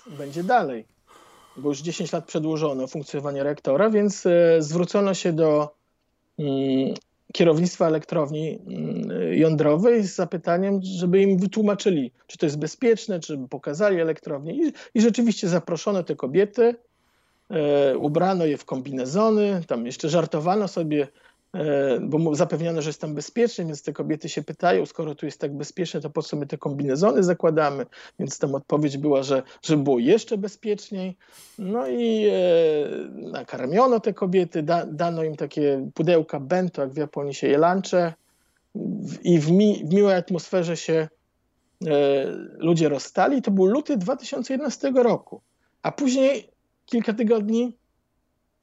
[0.07, 0.85] będzie dalej,
[1.57, 5.75] bo już 10 lat przedłużono funkcjonowanie reaktora, więc e, zwrócono się do
[6.39, 6.95] Mm,
[7.33, 14.01] kierownictwa elektrowni mm, jądrowej z zapytaniem, żeby im wytłumaczyli, czy to jest bezpieczne, czy pokazali
[14.01, 14.55] elektrownię.
[14.55, 16.75] I, i rzeczywiście zaproszono te kobiety,
[17.51, 21.09] e, ubrano je w kombinezony, tam jeszcze żartowano sobie
[22.01, 25.57] bo zapewniono, że jest tam bezpiecznie, więc te kobiety się pytają, skoro tu jest tak
[25.57, 27.87] bezpiecznie, to po co my te kombinezony zakładamy?
[28.19, 31.17] Więc tam odpowiedź była, że żeby było jeszcze bezpieczniej.
[31.59, 32.35] No i e,
[33.15, 38.13] nakarmiono te kobiety, da, dano im takie pudełka bento, jak w Japonii się je lunche
[39.23, 41.09] i w, mi, w miłej atmosferze się
[41.87, 41.89] e,
[42.59, 43.43] ludzie rozstali.
[43.43, 45.41] To był luty 2011 roku.
[45.83, 46.49] A później
[46.87, 47.77] kilka tygodni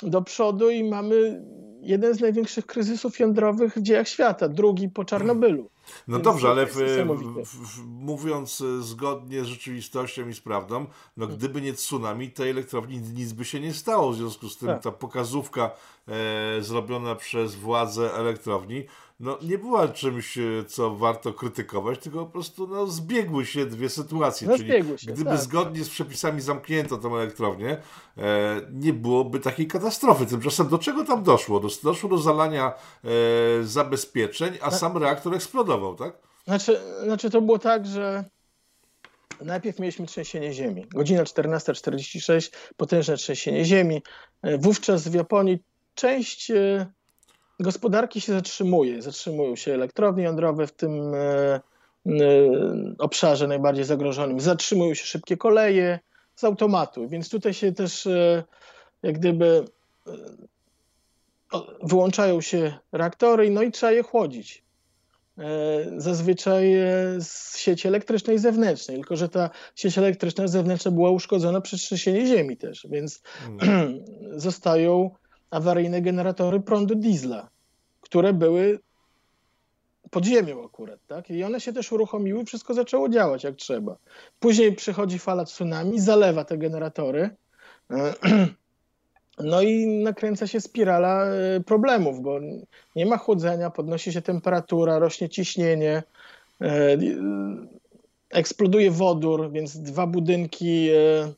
[0.03, 1.41] do przodu i mamy
[1.81, 5.69] jeden z największych kryzysów jądrowych w dziejach świata, drugi po Czarnobylu.
[6.07, 10.85] No Więc dobrze, ale w, w, w, mówiąc e, zgodnie z rzeczywistością i z prawdą,
[11.17, 11.37] no hmm.
[11.37, 14.11] gdyby nie tsunami, tej elektrowni nic by się nie stało.
[14.11, 14.83] W związku z tym tak.
[14.83, 15.71] ta pokazówka
[16.07, 18.85] e, zrobiona przez władze elektrowni
[19.21, 23.89] no, nie była czymś, e, co warto krytykować, tylko po prostu no, zbiegły się dwie
[23.89, 24.47] sytuacje.
[24.47, 25.39] No, Czyli się, gdyby tak.
[25.39, 27.77] zgodnie z przepisami zamknięto tę elektrownię,
[28.17, 30.25] e, nie byłoby takiej katastrofy.
[30.25, 31.61] Tymczasem do czego tam doszło?
[31.83, 33.09] Doszło do zalania e,
[33.63, 36.17] zabezpieczeń, a sam reaktor eksplodował, tak?
[36.47, 38.25] Znaczy, znaczy to było tak, że
[39.41, 40.85] najpierw mieliśmy trzęsienie ziemi.
[40.89, 44.01] Godzina 14.46, potężne trzęsienie ziemi.
[44.41, 45.63] E, wówczas w Japonii
[45.95, 46.51] część
[47.61, 49.01] gospodarki się zatrzymuje.
[49.01, 51.61] Zatrzymują się elektrownie jądrowe w tym e, e,
[52.99, 54.39] obszarze najbardziej zagrożonym.
[54.39, 55.99] Zatrzymują się szybkie koleje
[56.35, 58.43] z automatu, więc tutaj się też e,
[59.03, 59.65] jak gdyby
[61.83, 64.63] wyłączają się reaktory, no i trzeba je chłodzić.
[65.97, 66.73] Zazwyczaj
[67.19, 72.57] z sieci elektrycznej zewnętrznej, tylko że ta sieć elektryczna zewnętrzna była uszkodzona przez trzęsienie ziemi
[72.57, 73.21] też, więc
[73.59, 74.03] hmm.
[74.47, 75.11] zostają
[75.51, 77.49] awaryjne generatory prądu diesla,
[78.11, 78.79] które były
[80.09, 81.29] pod ziemią akurat, tak?
[81.29, 83.97] I one się też uruchomiły, wszystko zaczęło działać jak trzeba.
[84.39, 87.29] Później przychodzi fala tsunami, zalewa te generatory,
[89.51, 92.39] no i nakręca się spirala e, problemów, bo
[92.95, 96.03] nie ma chłodzenia, podnosi się temperatura, rośnie ciśnienie,
[96.61, 96.97] e,
[98.29, 101.33] eksploduje wodór, więc dwa budynki e,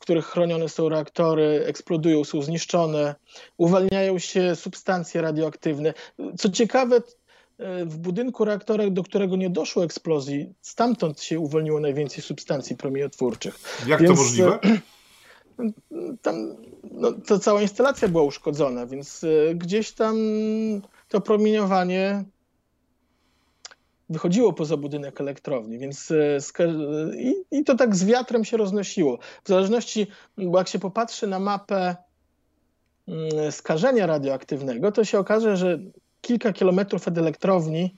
[0.00, 3.14] w których chronione są reaktory, eksplodują, są zniszczone,
[3.56, 5.94] uwalniają się substancje radioaktywne.
[6.38, 7.02] Co ciekawe,
[7.84, 13.58] w budynku reaktora, do którego nie doszło eksplozji, stamtąd się uwolniło najwięcej substancji promieniotwórczych.
[13.86, 14.58] Jak Więc, to możliwe?
[16.22, 16.56] tam
[16.90, 20.16] no, to cała instalacja była uszkodzona, więc gdzieś tam
[21.08, 22.24] to promieniowanie
[24.10, 26.12] wychodziło poza budynek elektrowni, więc
[27.18, 29.18] i, i to tak z wiatrem się roznosiło.
[29.44, 30.06] W zależności,
[30.38, 31.96] bo jak się popatrzy na mapę
[33.08, 35.78] mm, skażenia radioaktywnego, to się okaże, że
[36.20, 37.94] kilka kilometrów od elektrowni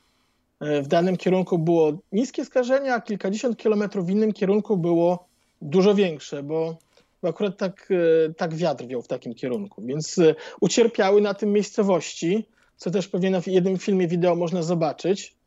[0.82, 5.26] w danym kierunku było niskie skażenie, a kilkadziesiąt kilometrów w innym kierunku było
[5.62, 6.76] dużo większe, bo,
[7.22, 9.82] bo akurat tak, e, tak wiatr wiał w takim kierunku.
[9.82, 15.28] Więc e, ucierpiały na tym miejscowości, co też pewnie w jednym filmie wideo można zobaczyć,
[15.28, 15.41] e,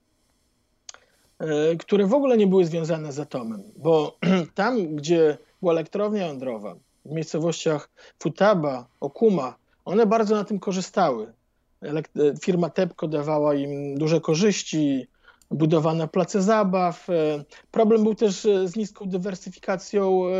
[1.79, 4.17] które w ogóle nie były związane z atomem, bo
[4.55, 11.33] tam, gdzie była elektrownia jądrowa, w miejscowościach Futaba, Okuma, one bardzo na tym korzystały.
[12.43, 15.07] Firma TEPCO dawała im duże korzyści,
[15.51, 17.09] budowane place zabaw.
[17.09, 20.31] E, problem był też e, z niską dywersyfikacją e,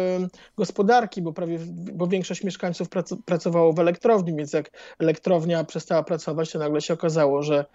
[0.57, 1.59] gospodarki, bo prawie
[1.93, 2.87] bo większość mieszkańców
[3.25, 7.65] pracowało w elektrowni, więc jak elektrownia przestała pracować, to nagle się okazało, że,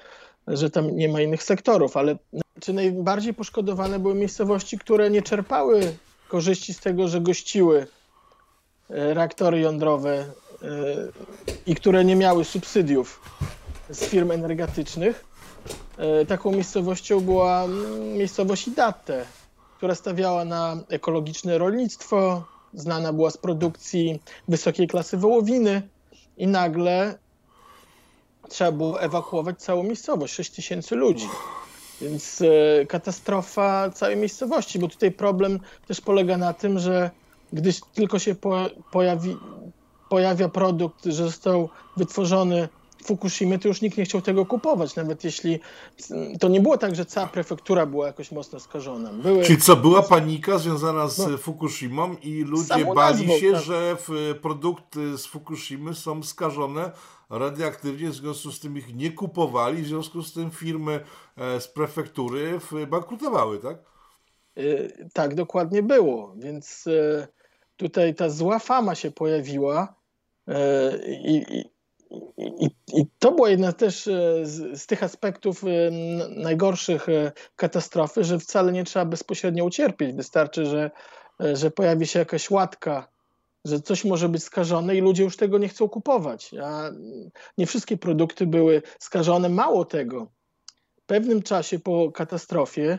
[0.47, 1.97] że tam nie ma innych sektorów.
[1.97, 2.17] Ale
[2.61, 5.97] czy najbardziej poszkodowane były miejscowości, które nie czerpały
[6.29, 7.87] korzyści z tego, że gościły
[8.89, 10.27] reaktory jądrowe
[11.67, 13.21] i które nie miały subsydiów
[13.91, 15.25] z firm energetycznych.
[15.99, 19.25] E, taką miejscowością była mm, miejscowość Idate,
[19.77, 22.45] która stawiała na ekologiczne rolnictwo,
[22.75, 25.83] znana była z produkcji wysokiej klasy wołowiny
[26.37, 27.19] i nagle
[28.49, 31.29] trzeba było ewakuować całą miejscowość, 6 tysięcy ludzi.
[32.01, 37.11] Więc e, katastrofa całej miejscowości, bo tutaj problem też polega na tym, że
[37.53, 38.35] gdy tylko się
[38.91, 39.37] pojawi,
[40.09, 42.69] pojawia produkt, że został wytworzony
[43.05, 45.61] Fukushimy, to już nikt nie chciał tego kupować, nawet jeśli
[46.41, 49.13] to nie było tak, że cała prefektura była jakoś mocno skażona.
[49.13, 49.45] Były...
[49.45, 53.63] Czyli co, była panika związana z no, Fukushimą i ludzie bali nazwą, się, tak.
[53.63, 53.97] że
[54.43, 56.91] produkty z Fukushimy są skażone
[57.31, 61.01] radioaktywnie, w związku z tym ich nie kupowali, w związku z tym firmy
[61.37, 63.77] e, z prefektury bankrutowały, tak?
[64.57, 67.27] Yy, tak, dokładnie było, więc yy,
[67.77, 69.95] tutaj ta zła fama się pojawiła
[70.47, 70.55] yy,
[71.09, 71.65] i
[72.37, 75.67] i, I, to była jedna też e, z, z, tych aspektów e,
[76.29, 80.17] najgorszych e, katastrofy, że wcale nie trzeba bezpośrednio ucierpieć.
[80.17, 80.91] Wystarczy, że,
[81.55, 83.09] że pojawi się jakaś łatka,
[83.65, 86.55] że coś może być skażone i ludzie już tego nie chcą kupować.
[86.65, 86.91] A
[87.59, 89.49] nie wszystkie produkty były skażone.
[89.49, 90.27] Mało tego,
[90.97, 92.99] w pewnym czasie po katastrofie,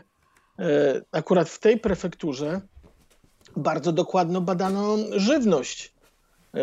[1.12, 2.60] akurat w tej prefekturze,
[3.56, 5.92] bardzo dokładno badano żywność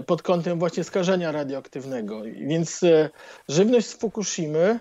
[0.06, 2.22] pod kątem właśnie skażenia radioaktywnego.
[2.24, 3.10] Więc e,
[3.48, 4.80] żywność z Fukushimy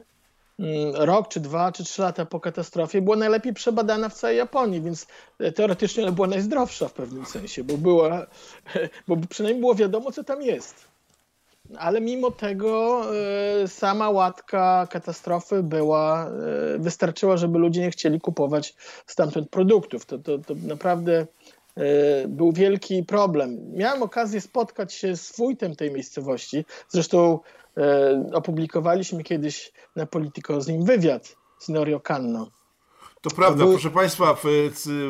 [0.59, 4.81] mm, rok, czy dwa, czy trzy lata po katastrofie była najlepiej przebadana w całej Japonii,
[4.81, 5.07] więc
[5.41, 8.27] e, teoretycznie ona była najzdrowsza w pewnym sensie, bo, była,
[9.09, 10.89] bo przynajmniej było wiadomo, co tam jest.
[11.79, 13.03] Ale mimo tego
[13.63, 16.31] e, sama łatka katastrofy była,
[16.79, 18.75] wystarczyła, żeby ludzie nie chcieli kupować
[19.07, 20.07] stamtąd produktów.
[20.07, 21.38] To, to, to naprawdę E,
[22.29, 23.73] był wielki problem.
[23.73, 26.65] Miałem okazję spotkać się z wójtem tej miejscowości.
[26.89, 27.39] Zresztą
[27.77, 32.51] e, opublikowaliśmy kiedyś na Politico z nim wywiad z Norio Kanno.
[33.23, 33.75] To prawda, były...
[33.75, 34.43] proszę Państwa, w,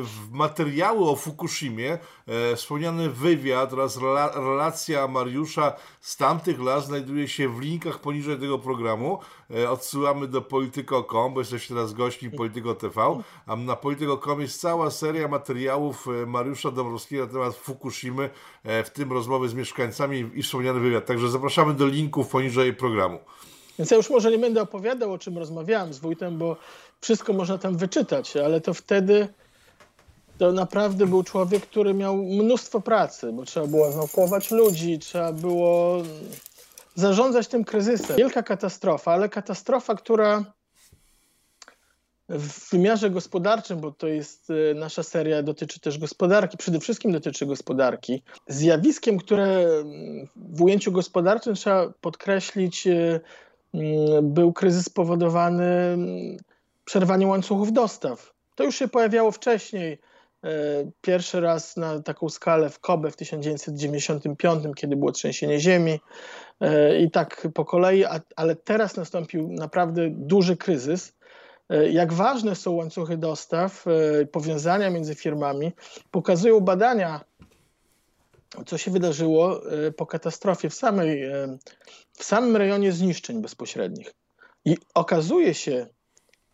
[0.02, 7.28] w materiały o Fukushimie e, wspomniany wywiad oraz rela, relacja Mariusza z tamtych lat znajduje
[7.28, 9.18] się w linkach poniżej tego programu.
[9.54, 14.90] E, odsyłamy do polityko.com, bo jesteście teraz gośćmi Polityko TV, a na polityko.com jest cała
[14.90, 18.30] seria materiałów e, Mariusza Dąbrowskiego na temat Fukushimy,
[18.64, 21.06] e, w tym rozmowy z mieszkańcami i wspomniany wywiad.
[21.06, 23.18] Także zapraszamy do linków poniżej programu.
[23.78, 26.56] Więc ja już może nie będę opowiadał, o czym rozmawiałem z wójtem, bo
[27.00, 29.28] wszystko można tam wyczytać, ale to wtedy
[30.38, 36.02] to naprawdę był człowiek, który miał mnóstwo pracy, bo trzeba było ewakuować ludzi, trzeba było
[36.94, 38.16] zarządzać tym kryzysem.
[38.16, 40.44] Wielka katastrofa, ale katastrofa, która
[42.28, 47.46] w wymiarze gospodarczym, bo to jest y, nasza seria, dotyczy też gospodarki, przede wszystkim dotyczy
[47.46, 48.22] gospodarki.
[48.46, 49.66] Zjawiskiem, które
[50.36, 53.20] w ujęciu gospodarczym trzeba podkreślić, y,
[53.74, 53.80] y,
[54.22, 55.96] był kryzys spowodowany
[56.88, 58.34] przerwanie łańcuchów dostaw.
[58.54, 59.98] To już się pojawiało wcześniej.
[60.44, 60.48] E,
[61.00, 66.00] pierwszy raz na taką skalę w Kobe w 1995, kiedy było trzęsienie ziemi
[66.60, 68.04] e, i tak po kolei,
[68.36, 71.12] ale teraz nastąpił naprawdę duży kryzys.
[71.68, 73.84] E, jak ważne są łańcuchy dostaw,
[74.32, 75.72] powiązania między firmami,
[76.10, 77.20] pokazują badania,
[78.66, 79.60] co się wydarzyło
[79.96, 81.30] po katastrofie w, samej,
[82.12, 84.14] w samym rejonie zniszczeń bezpośrednich.
[84.64, 85.86] I okazuje się,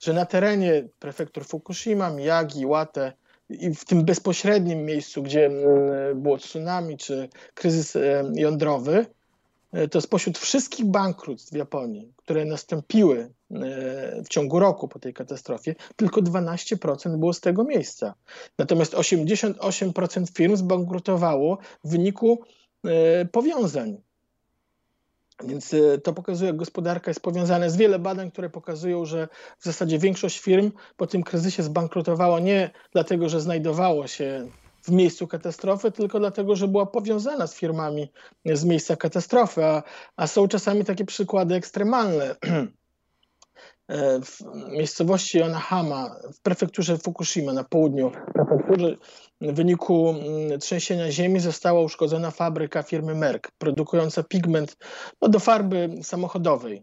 [0.04, 3.12] że na terenie prefektur Fukushima, Miyagi, Iwate
[3.48, 5.50] i w tym bezpośrednim miejscu, gdzie
[6.14, 7.96] było tsunami czy kryzys
[8.34, 9.06] jądrowy,
[9.90, 13.30] to spośród wszystkich bankructw w Japonii, które nastąpiły
[14.24, 18.14] w ciągu roku po tej katastrofie, tylko 12% było z tego miejsca.
[18.58, 22.38] Natomiast 88% firm zbankrutowało w wyniku
[23.32, 24.00] powiązań
[25.46, 27.64] więc y, to pokazuje, jak gospodarka jest powiązana.
[27.64, 29.28] Jest wiele badań, które pokazują, że
[29.58, 34.48] w zasadzie większość firm po tym kryzysie zbankrutowała nie dlatego, że znajdowało się
[34.82, 38.12] w miejscu katastrofy, tylko dlatego, że była powiązana z firmami
[38.44, 39.64] z miejsca katastrofy.
[39.64, 39.82] A,
[40.16, 42.36] a są czasami takie przykłady ekstremalne.
[43.88, 48.12] E, w miejscowości Onahama, w prefekturze Fukushima na południu
[49.40, 54.76] w wyniku mm, trzęsienia ziemi została uszkodzona fabryka firmy Merck, produkująca pigment
[55.22, 56.82] no, do farby samochodowej.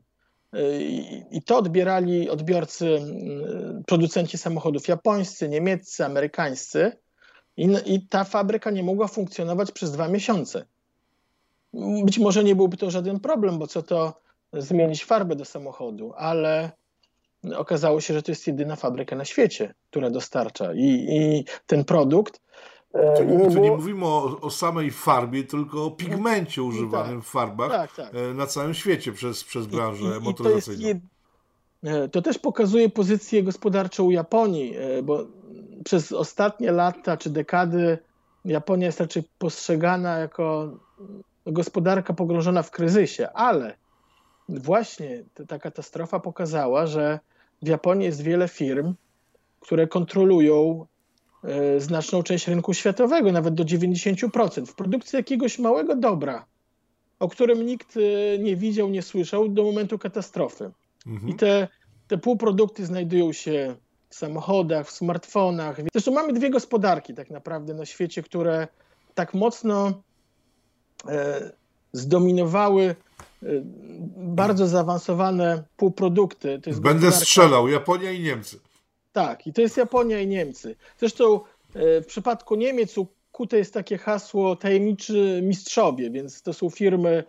[0.53, 0.81] E,
[1.31, 6.91] I to odbierali odbiorcy, mm, producenci samochodów japońscy, niemieccy, amerykańscy.
[7.57, 10.65] I, I ta fabryka nie mogła funkcjonować przez dwa miesiące.
[12.03, 14.21] Być może nie byłby to żaden problem, bo co to
[14.53, 16.71] zmienić farbę do samochodu, ale
[17.55, 22.41] okazało się, że to jest jedyna fabryka na świecie, która dostarcza i, i ten produkt.
[22.93, 23.63] E, Czyli nie, było...
[23.63, 28.15] nie mówimy o, o, samej farbie, tylko o pigmencie używanym tak, w farbach tak, tak.
[28.15, 30.81] E, na całym świecie przez, przez branżę I, i, motoryzacyjną.
[30.81, 30.97] To, jed...
[31.83, 35.25] E, to też pokazuje pozycję gospodarczą Japonii, bo
[35.85, 37.97] przez ostatnie lata czy dekady
[38.45, 40.69] Japonia jest raczej postrzegana jako
[41.45, 43.77] gospodarka pogrążona w kryzysie, ale
[44.59, 47.19] właśnie ta katastrofa pokazała, że
[47.61, 48.93] w Japonii jest wiele firm,
[49.59, 50.85] które kontrolują
[51.43, 56.45] e, znaczną część rynku światowego, nawet do 90%, w produkcji jakiegoś małego dobra,
[57.19, 60.71] o którym nikt e, nie widział, nie słyszał do momentu katastrofy.
[61.07, 61.31] Mhm.
[61.31, 61.67] I te,
[62.07, 63.75] te półprodukty znajdują się
[64.09, 65.77] w samochodach, w smartfonach.
[65.91, 68.67] Zresztą mamy dwie gospodarki tak naprawdę na świecie, które
[69.15, 70.01] tak mocno
[71.07, 71.51] e,
[71.93, 72.95] zdominowały
[74.17, 76.61] bardzo zaawansowane półprodukty.
[76.81, 78.59] Będę strzelał, Japonia i Niemcy.
[79.11, 80.75] Tak, i to jest Japonia i Niemcy.
[80.97, 81.39] Zresztą
[81.75, 87.23] y, w przypadku Niemiec ukute jest takie hasło tajemniczy mistrzowie, więc to są firmy,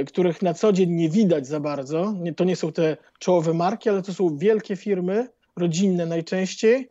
[0.00, 2.14] y, których na co dzień nie widać za bardzo.
[2.36, 6.88] To nie są te czołowe marki, ale to są wielkie firmy, rodzinne najczęściej,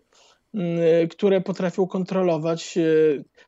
[1.10, 2.78] które potrafią kontrolować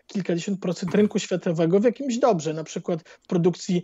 [0.07, 3.83] kilkadziesiąt procent rynku światowego w jakimś dobrze, na przykład w produkcji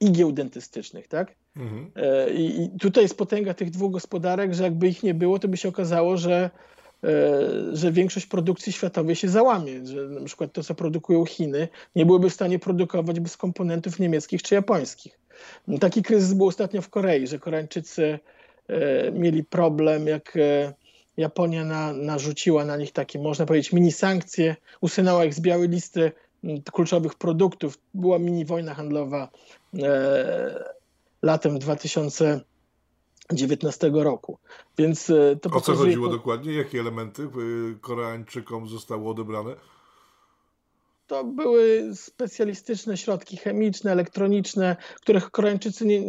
[0.00, 1.34] igieł dentystycznych, tak?
[1.56, 1.90] Mhm.
[1.96, 5.56] E, I tutaj jest potęga tych dwóch gospodarek, że jakby ich nie było, to by
[5.56, 6.50] się okazało, że,
[7.04, 7.10] e,
[7.72, 12.30] że większość produkcji światowej się załamie, że na przykład to, co produkują Chiny, nie byłyby
[12.30, 15.18] w stanie produkować bez komponentów niemieckich czy japońskich.
[15.80, 18.18] Taki kryzys był ostatnio w Korei, że Koreańczycy
[18.68, 20.38] e, mieli problem, jak
[21.16, 26.12] Japonia na, narzuciła na nich takie, można powiedzieć, mini sankcje, usunęła ich z białej listy
[26.72, 27.78] kluczowych produktów.
[27.94, 29.28] Była mini wojna handlowa
[29.82, 30.64] e,
[31.22, 34.38] latem 2019 roku.
[34.78, 36.52] Więc e, to o co chodziło dokładnie?
[36.52, 37.28] Jakie elementy e,
[37.80, 39.54] Koreańczykom zostały odebrane?
[41.06, 46.00] To były specjalistyczne środki chemiczne, elektroniczne, których Koreańczycy nie,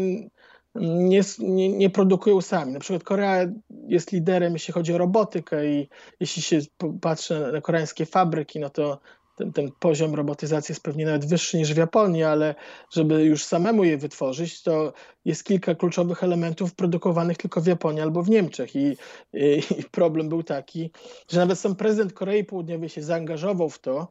[0.76, 2.74] nie, nie, nie, produkują sami.
[2.74, 3.46] Na przykład Korea
[3.88, 5.90] jest liderem, jeśli chodzi o robotykę i
[6.20, 6.60] jeśli się
[7.02, 9.00] patrzy na koreańskie fabryki, no to
[9.40, 12.56] ten, ten poziom robotyzacji jest pewnie nawet wyższy niż w Japonii, ale
[12.94, 14.94] żeby już samemu je wytworzyć, to
[15.26, 18.76] jest kilka kluczowych elementów produkowanych tylko w Japonii albo w Niemczech.
[18.76, 18.98] I,
[19.34, 20.92] i, i problem był taki,
[21.32, 24.08] że nawet sam prezydent Korei Południowej się zaangażował w to,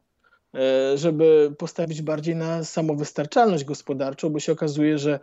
[0.55, 5.19] e, żeby postawić bardziej na samowystarczalność gospodarczą, bo się okazuje, że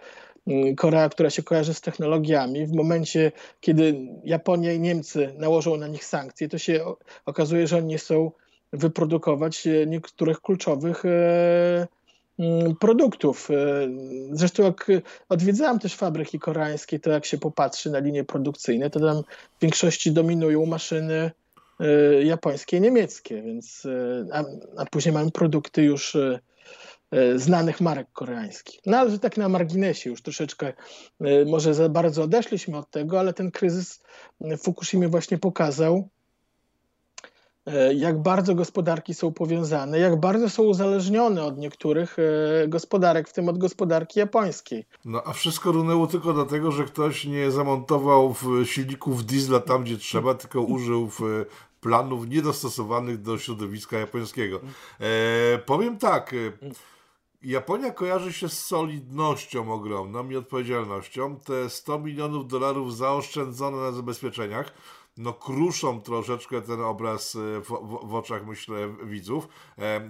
[0.46, 5.88] mm, Korea, która się kojarzy z technologiami, w momencie, kiedy Japonia i Niemcy nałożą na
[5.88, 6.84] nich sankcje, to się
[7.24, 8.30] okazuje, że oni nie są
[8.72, 11.86] wyprodukować e, niektórych kluczowych e,
[12.38, 13.50] mm, produktów.
[13.50, 13.54] E,
[14.32, 14.86] zresztą jak
[15.28, 19.22] odwiedzałem też fabryki koreańskie, to jak się popatrzy na linie produkcyjne, to tam
[19.58, 21.30] w większości dominują maszyny
[22.24, 23.86] japońskie, niemieckie, więc
[24.32, 24.44] a,
[24.76, 26.16] a później mamy produkty już
[27.36, 28.80] znanych marek koreańskich.
[28.86, 30.72] No ale tak na marginesie już troszeczkę,
[31.46, 34.02] może za bardzo odeszliśmy od tego, ale ten kryzys
[34.40, 36.08] w Fukushimie właśnie pokazał,
[37.96, 43.48] jak bardzo gospodarki są powiązane, jak bardzo są uzależnione od niektórych e, gospodarek, w tym
[43.48, 44.86] od gospodarki japońskiej.
[45.04, 50.34] No a wszystko runęło tylko dlatego, że ktoś nie zamontował silników diesla tam, gdzie trzeba,
[50.34, 51.10] tylko użył
[51.80, 54.60] planów niedostosowanych do środowiska japońskiego.
[55.00, 56.34] E, powiem tak.
[57.42, 61.36] Japonia kojarzy się z solidnością ogromną i odpowiedzialnością.
[61.44, 64.72] Te 100 milionów dolarów zaoszczędzone na zabezpieczeniach
[65.16, 69.48] no, kruszą troszeczkę ten obraz w, w, w, oczach, myślę, widzów.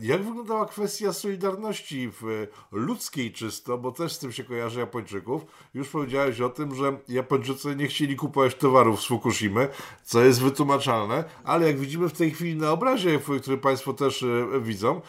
[0.00, 5.42] Jak wyglądała kwestia solidarności w ludzkiej czysto, bo też z tym się kojarzy Japończyków.
[5.74, 9.68] Już powiedziałeś o tym, że Japończycy nie chcieli kupować towarów z Fukushimy,
[10.02, 14.24] co jest wytłumaczalne, ale jak widzimy w tej chwili na obrazie, który Państwo też
[14.60, 15.00] widzą,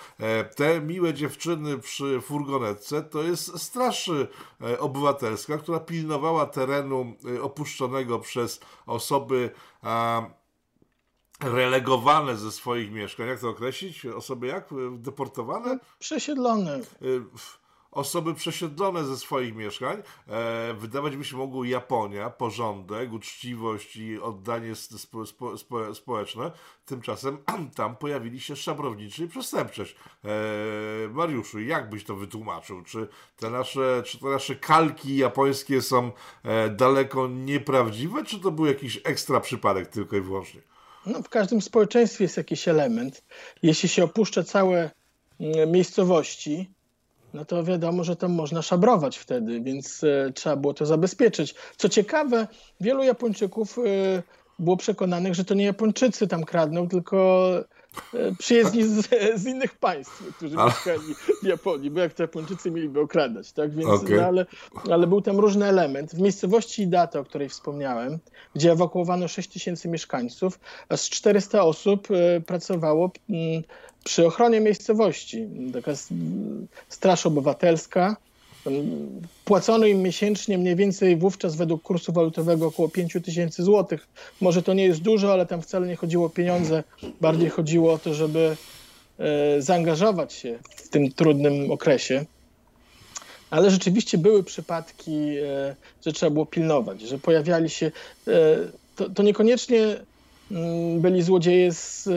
[0.56, 4.12] te miłe dziewczyny przy furgonetce to jest straż
[4.80, 9.52] obywatelska, która pilnowała terenu opuszczonego przez osoby
[11.42, 13.28] relegowane ze swoich mieszkań.
[13.28, 14.06] Jak to określić?
[14.06, 14.70] Osoby jak?
[14.92, 15.80] Deportowane?
[16.00, 16.80] Przesiedlone.
[17.02, 17.22] Y,
[17.92, 20.04] osoby przesiedlone ze swoich mieszkań.
[20.28, 26.52] E, wydawać by się mogło Japonia, porządek, uczciwość i oddanie spo, spo, spo, społeczne.
[26.86, 27.38] Tymczasem
[27.76, 29.96] tam pojawili się szabrowniczy i przestępczość.
[30.26, 30.30] E,
[31.10, 32.84] Mariuszu, jak byś to wytłumaczył?
[32.84, 33.08] Czy
[33.38, 36.12] te nasze, czy te nasze kalki japońskie są
[36.44, 40.62] e, daleko nieprawdziwe, czy to był jakiś ekstra przypadek tylko i wyłącznie?
[41.06, 43.24] No, w każdym społeczeństwie jest jakiś element.
[43.64, 44.92] Jeśli się opuszcza całe
[45.40, 46.70] mm, miejscowości,
[47.38, 51.56] no to wiadomo, że tam można szabrować wtedy, więc e, trzeba było to zabezpieczyć.
[51.78, 52.48] Co ciekawe,
[52.82, 53.82] wielu Japończyków e,
[54.60, 57.50] było przekonanych, że to nie Japończycy tam kradną, tylko
[58.40, 60.66] przyjezdni z, z innych państw, którzy ale...
[60.66, 63.76] mieszkali w Japonii, bo jak to Japończycy mieliby okradać, tak?
[63.76, 64.18] Więc, okay.
[64.18, 64.46] no, ale,
[64.92, 66.16] ale był tam różny element.
[66.16, 68.20] W miejscowości Idata, o której wspomniałem,
[68.56, 70.60] gdzie ewakuowano 6 tysięcy mieszkańców,
[70.96, 72.08] z 400 osób
[72.46, 73.64] pracowało mm,
[74.04, 75.92] przy ochronie miejscowości, taka
[76.90, 78.16] straż obywatelska,
[79.45, 84.07] płacono im miesięcznie mniej więcej wówczas według kursu walutowego około 5 tysięcy złotych.
[84.41, 86.84] Może to nie jest dużo, ale tam wcale nie chodziło o pieniądze,
[87.22, 88.57] bardziej chodziło o to, żeby
[89.20, 92.26] e, zaangażować się w tym trudnym okresie.
[93.49, 97.91] Ale rzeczywiście były przypadki, e, że trzeba było pilnować, że pojawiali się.
[98.28, 98.32] E,
[98.95, 99.97] to, to niekoniecznie
[100.98, 102.10] byli złodzieje z,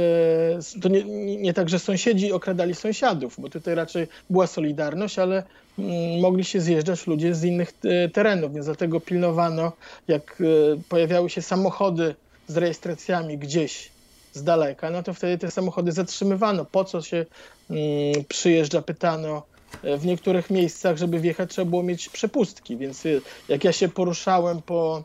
[0.83, 1.05] to nie,
[1.37, 5.43] nie tak, że sąsiedzi okradali sąsiadów, bo tutaj raczej była solidarność, ale
[5.79, 9.73] mm, mogli się zjeżdżać ludzie z innych e, terenów, więc dlatego pilnowano,
[10.09, 10.45] jak e,
[10.89, 12.15] pojawiały się samochody
[12.47, 13.91] z rejestracjami gdzieś
[14.33, 16.65] z daleka, no to wtedy te samochody zatrzymywano.
[16.65, 17.27] Po co się
[17.71, 17.81] mm,
[18.29, 19.43] przyjeżdża, pytano.
[19.83, 23.05] E, w niektórych miejscach, żeby wjechać, trzeba było mieć przepustki, więc
[23.49, 25.03] jak ja się poruszałem po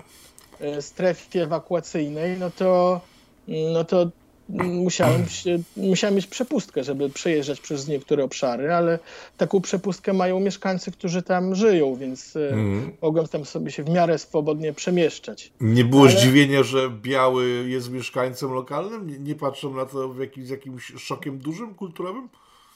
[0.79, 3.01] strefie ewakuacyjnej, no to
[3.47, 4.11] no to
[4.49, 8.99] musiałem, się, musiałem mieć przepustkę, żeby przejeżdżać przez niektóre obszary, ale
[9.37, 12.91] taką przepustkę mają mieszkańcy, którzy tam żyją, więc mm.
[13.01, 15.51] mogłem tam sobie się w miarę swobodnie przemieszczać.
[15.61, 16.11] Nie było ale...
[16.11, 19.07] zdziwienia, że biały jest mieszkańcem lokalnym?
[19.07, 22.29] Nie, nie patrzą na to w jakim, z jakimś szokiem dużym, kulturowym?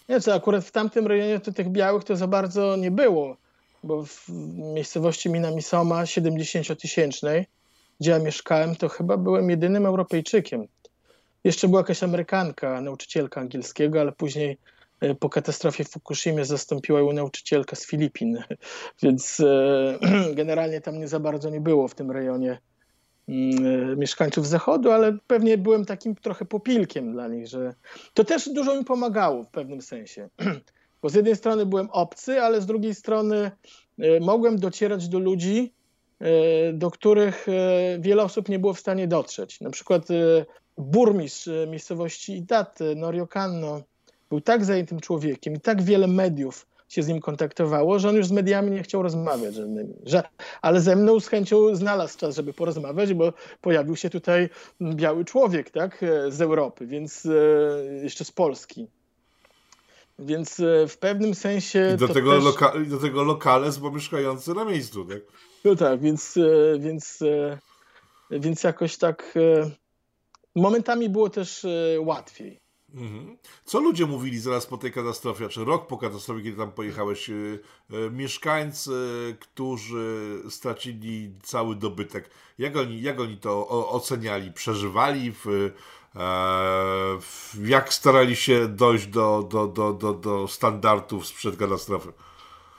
[0.10, 3.38] Nie, co akurat w tamtym rejonie to tych białych to za bardzo nie było,
[3.84, 4.30] bo w
[4.74, 7.46] miejscowości Minamisoma 70-tysięcznej
[8.00, 10.68] gdzie ja mieszkałem, to chyba byłem jedynym Europejczykiem.
[11.44, 14.58] Jeszcze była jakaś Amerykanka, nauczycielka angielskiego, ale później
[15.02, 18.38] e, po katastrofie w Fukushimie zastąpiła ją nauczycielka z Filipin,
[19.04, 20.00] więc e,
[20.36, 22.60] generalnie tam nie za bardzo nie było w tym rejonie
[23.30, 27.74] mm, e, mieszkańców zachodu, ale pewnie byłem takim trochę popilkiem dla nich, że
[28.14, 30.30] to też dużo mi pomagało w pewnym sensie.
[31.02, 33.52] Bo z jednej strony byłem obcy, ale z drugiej strony
[34.22, 35.74] mogłem docierać do ludzi,
[36.74, 39.62] do których e, wiele osób nie było w stanie dotrzeć.
[39.62, 40.46] Na przykład e,
[40.78, 43.82] burmistrz miejscowości Idaty, Norio Kanno,
[44.30, 48.28] był tak zajętym człowiekiem i tak wiele mediów się z nim kontaktowało, że on już
[48.28, 49.94] z mediami nie chciał rozmawiać żadnymi.
[50.06, 50.24] Że,
[50.62, 54.50] ale ze mną z chęcią znalazł czas, żeby porozmawiać, bo pojawił się tutaj
[54.82, 57.28] biały człowiek, tak, z Europy, więc
[58.04, 58.88] jeszcze z Polski.
[60.20, 61.92] Więc w pewnym sensie.
[61.96, 62.44] I do, tego, też...
[62.44, 65.20] loka do tego lokales, bo mieszkający na miejscu, tak?
[65.64, 67.60] No tak, więc, e, więc, e,
[68.32, 69.72] więc jakoś tak e,
[70.56, 71.66] momentami było też
[72.00, 72.60] łatwiej.
[72.94, 73.38] Mhm.
[73.66, 77.30] Co ludzie mówili zaraz po tej katastrofie, czy rok po katastrofie, kiedy tam pojechałeś?
[78.12, 78.92] Mieszkańcy,
[79.40, 84.52] którzy stracili cały dobytek, jak oni, jak oni to oceniali?
[84.52, 85.32] Przeżywali?
[85.32, 85.72] W,
[87.64, 92.14] jak starali się dojść do, do, do, do, do standardów sprzed katastrofy?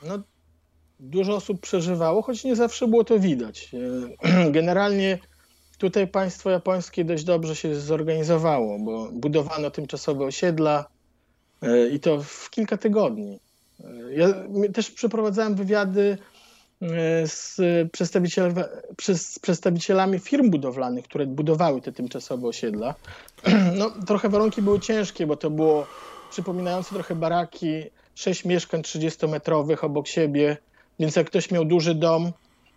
[0.02, 0.18] No,
[1.00, 3.70] dużo osób przeżywało, choć nie zawsze było to widać.
[4.24, 5.18] E, generalnie
[5.78, 10.84] tutaj państwo japońskie dość dobrze się zorganizowało, bo budowano tymczasowe osiedla
[11.62, 13.40] e, i to w kilka tygodni.
[13.84, 14.28] E, ja
[14.74, 16.18] też przeprowadzałem wywiady
[17.26, 17.56] z,
[17.92, 18.54] przedstawiciel,
[19.14, 22.94] z przedstawicielami firm budowlanych, które budowały te tymczasowe osiedla.
[23.78, 25.86] No, trochę warunki były ciężkie, bo to było
[26.30, 27.82] przypominające trochę baraki,
[28.14, 30.56] sześć mieszkań 30-metrowych obok siebie,
[30.98, 32.32] więc jak ktoś miał duży dom,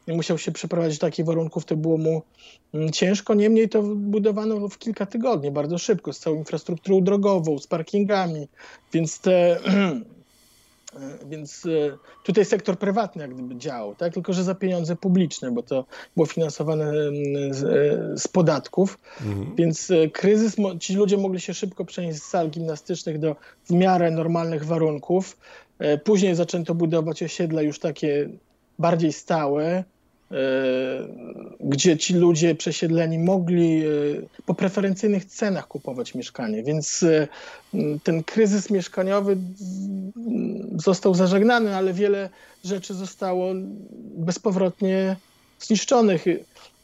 [0.07, 2.21] musiał się przeprowadzić do takich warunków, to było mu
[2.73, 3.33] mm, ciężko.
[3.33, 8.47] Niemniej to budowano w kilka tygodni, bardzo szybko, z całą infrastrukturą drogową, z parkingami,
[8.93, 10.01] więc te E,
[11.25, 14.13] więc e, tutaj sektor prywatny jak gdyby działał, tak?
[14.13, 15.85] tylko że za pieniądze publiczne, bo to
[16.15, 18.99] było finansowane mm, z, e, z podatków.
[19.25, 19.55] Mhm.
[19.55, 23.35] Więc kryzys, ci ludzie mogli się szybko przenieść z sal gimnastycznych do
[23.65, 25.37] w miarę normalnych warunków.
[26.03, 28.29] Później zaczęto budować osiedla już takie
[28.79, 29.92] bardziej stałe, E,
[31.59, 33.89] gdzie ci ludzie przesiedleni mogli e,
[34.45, 36.63] po preferencyjnych cenach kupować mieszkanie.
[36.63, 37.27] Więc e,
[38.03, 39.37] ten kryzys mieszkaniowy
[40.75, 42.29] został zażegnany, ale wiele
[42.63, 43.51] rzeczy zostało
[44.17, 45.15] bezpowrotnie
[45.59, 46.25] zniszczonych.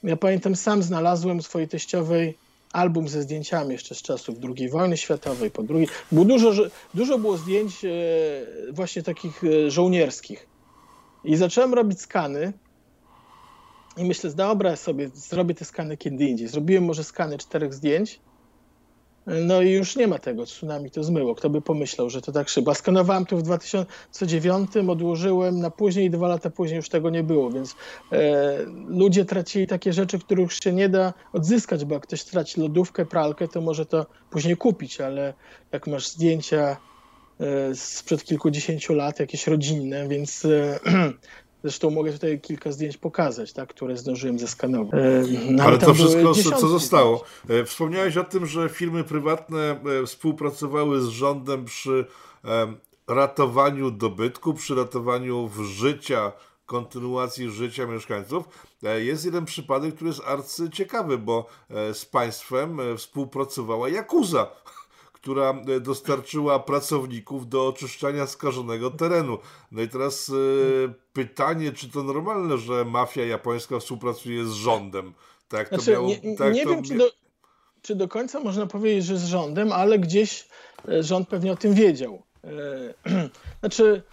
[0.04, 2.38] Ja pamiętam, sam znalazłem swojej teściowej
[2.74, 5.88] album ze zdjęciami jeszcze z czasów II wojny światowej, po drugiej.
[6.12, 6.52] Było dużo,
[6.94, 7.74] dużo było zdjęć
[8.72, 10.48] właśnie takich żołnierskich.
[11.24, 12.54] I zacząłem robić skany
[13.98, 16.48] i myślę, dobra, sobie zrobię te skany kiedy indziej.
[16.48, 18.20] Zrobiłem może skany czterech zdjęć,
[19.28, 21.36] no i już nie ma tego, tsunami to zmyło.
[21.36, 22.76] Kto by pomyślał, że to tak szybko.
[22.76, 27.76] Skanowałem to w 2009, odłożyłem na później dwa lata później już tego nie było, więc
[28.12, 33.06] e, ludzie tracili takie rzeczy, których się nie da odzyskać, bo jak ktoś traci lodówkę,
[33.06, 35.34] pralkę, to może to później kupić, ale
[35.72, 36.78] jak masz zdjęcia
[37.40, 40.80] e, sprzed kilkudziesięciu lat, jakieś rodzinne, więc e,
[41.64, 44.94] Zresztą mogę tutaj kilka zdjęć pokazać, tak, które zdążyłem zeskanować.
[44.94, 47.24] E, no, ale, ale to wszystko, co zostało.
[47.50, 52.06] E, wspomniałeś o tym, że firmy prywatne e, współpracowały z rządem przy
[53.08, 56.32] ratowaniu dobytku, przy ratowaniu życia,
[56.66, 58.70] kontynuacji życia mieszkańców.
[58.98, 61.46] Jest jeden przypadek, który jest arcyciekawy, bo
[61.94, 64.48] z państwem współpracowała Jakuza
[65.22, 69.38] która e, dostarczyła pracowników do oczyszczania skażonego terenu.
[69.72, 70.34] No i teraz e,
[71.14, 75.14] pytanie, czy to normalne, że mafia japońska współpracuje z rządem?
[75.48, 77.12] Tak znaczy, to miało, nie, tak nie to wiem, czy do,
[77.82, 80.48] czy do końca można powiedzieć, że z rządem, ale gdzieś
[80.88, 82.24] e, rząd pewnie o tym wiedział.
[83.60, 84.04] Znaczy,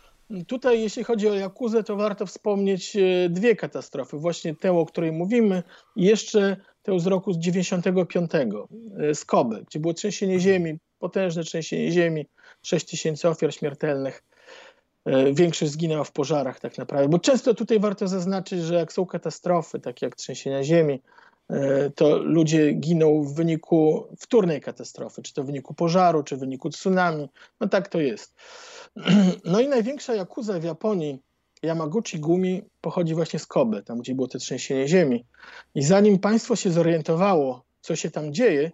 [0.46, 2.96] tutaj jeśli chodzi o Jakuzę, to warto wspomnieć
[3.30, 4.16] dwie katastrofy.
[4.16, 5.62] Właśnie tę, o której mówimy
[5.96, 8.30] i jeszcze tę z roku 95,
[9.14, 12.26] z Kobe, gdzie było trzęsienie ziemi, potężne trzęsienie ziemi,
[12.62, 14.22] 6 tysięcy ofiar śmiertelnych.
[15.04, 17.08] E, większość zginęła w pożarach tak naprawdę.
[17.08, 21.02] Bo często tutaj warto zaznaczyć, że jak są katastrofy, takie jak trzęsienia ziemi,
[21.50, 26.40] e, to ludzie giną w wyniku wtórnej katastrofy, czy to w wyniku pożaru, czy w
[26.40, 27.28] wyniku tsunami.
[27.60, 28.34] No tak to jest.
[29.44, 31.22] No i największa jakuza w Japonii,
[31.62, 35.24] Yamaguchi Gumi, pochodzi właśnie z Kobe, tam gdzie było to trzęsienie ziemi.
[35.74, 38.70] I zanim państwo się zorientowało, co się tam dzieje,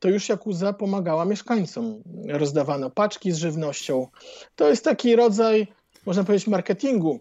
[0.00, 2.02] to już Jakuza pomagała mieszkańcom.
[2.28, 4.06] Rozdawano paczki z żywnością.
[4.56, 5.66] To jest taki rodzaj,
[6.06, 7.20] można powiedzieć, marketingu,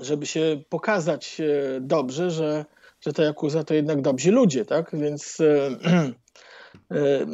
[0.00, 2.64] żeby się pokazać e, dobrze, że,
[3.00, 4.90] że ta Jakuza to jednak dobrzy ludzie, tak?
[4.92, 5.70] Więc e,
[6.90, 7.26] e,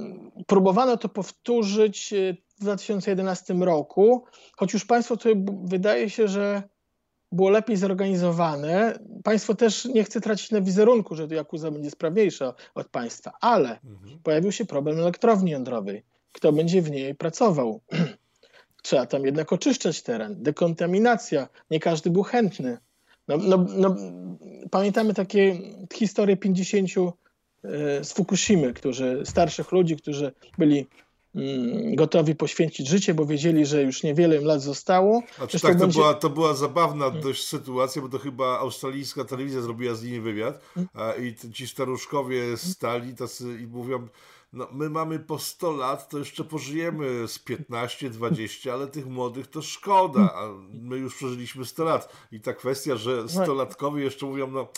[0.46, 2.14] próbowano to powtórzyć
[2.56, 4.24] w 2011 roku,
[4.56, 6.62] choć już państwo tutaj wydaje się, że
[7.33, 8.99] było lepiej zorganizowane.
[9.24, 14.18] Państwo też nie chce tracić na wizerunku, że Jakuza będzie sprawniejsza od państwa, ale mhm.
[14.22, 16.03] pojawił się problem elektrowni jądrowej.
[16.33, 17.81] Kto będzie w niej pracował?
[18.83, 21.49] Trzeba tam jednak oczyszczać teren, dekontaminacja.
[21.70, 22.79] Nie każdy był chętny.
[23.29, 23.97] No, no, no,
[24.70, 25.59] pamiętamy takie
[25.95, 26.89] historie 50
[27.64, 30.87] e, z Fukushimy, którzy, starszych ludzi, którzy byli
[31.93, 35.22] gotowi poświęcić życie, bo wiedzieli, że już niewiele im lat zostało.
[35.36, 36.01] Znaczy, tak, to, będzie...
[36.01, 37.22] była, to była zabawna hmm.
[37.22, 40.89] dość sytuacja, bo to chyba australijska telewizja zrobiła z nimi wywiad hmm.
[41.24, 44.09] i ci staruszkowie stali tacy i mówią,
[44.53, 49.46] no, my mamy po 100 lat, to jeszcze pożyjemy z 15, 20, ale tych młodych
[49.46, 52.12] to szkoda, a my już przeżyliśmy 100 lat.
[52.32, 54.68] I ta kwestia, że 100-latkowie jeszcze mówią, no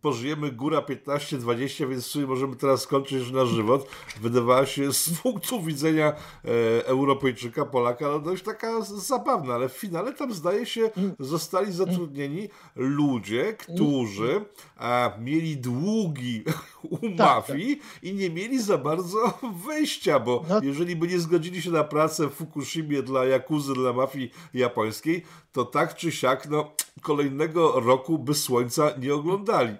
[0.00, 3.88] pożyjemy góra 15, 20, więc w sumie możemy teraz skończyć już nasz żywot,
[4.20, 10.12] wydawała się z punktu widzenia e, Europejczyka, Polaka, no dość taka zabawna, ale w finale
[10.12, 14.44] tam zdaje się zostali zatrudnieni ludzie, którzy
[14.76, 16.44] a, mieli długi
[16.90, 19.07] u tak, mafii i nie mieli za bardzo
[19.66, 20.60] wyjścia, bo no.
[20.62, 25.64] jeżeli by nie zgodzili się na pracę w Fukushimie dla Jakuzy, dla mafii japońskiej, to
[25.64, 29.76] tak czy siak, no, kolejnego roku by słońca nie oglądali.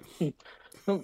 [0.86, 1.00] No,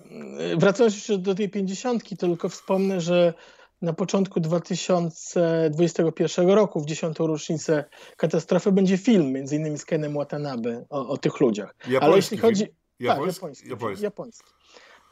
[0.56, 3.34] wracając jeszcze do tej pięćdziesiątki, to tylko wspomnę, że
[3.82, 7.84] na początku 2021 roku, w dziesiątą rocznicę
[8.16, 11.74] katastrofy, będzie film, między innymi z Kenem Watanabe, o, o tych ludziach.
[11.78, 12.66] Japoński Ale jeśli chodzi...
[13.00, 13.40] Japoński?
[13.40, 13.68] Tak, japoński.
[13.68, 14.04] japoński.
[14.04, 14.44] japoński.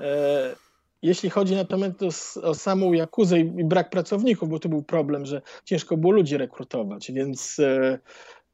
[0.01, 0.55] E,
[1.03, 2.03] jeśli chodzi natomiast
[2.37, 6.37] o, o samą Jakuzę i brak pracowników, bo to był problem, że ciężko było ludzi
[6.37, 7.99] rekrutować, więc e,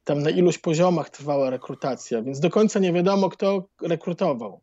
[0.03, 4.61] tam na iluś poziomach trwała rekrutacja, więc do końca nie wiadomo, kto rekrutował.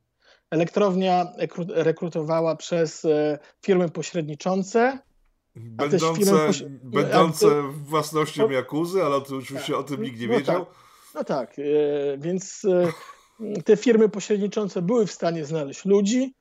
[0.51, 1.33] Elektrownia
[1.69, 4.99] rekrutowała przez e, firmy pośredniczące.
[5.57, 6.65] Będące, poś...
[6.83, 9.81] będące własnością Jakuzy, ale to oczywiście tak.
[9.81, 10.67] o tym nikt nie no wiedział.
[10.67, 10.75] Tak.
[11.15, 11.63] No tak, e,
[12.19, 12.63] więc
[13.65, 16.35] te firmy pośredniczące były w stanie znaleźć ludzi.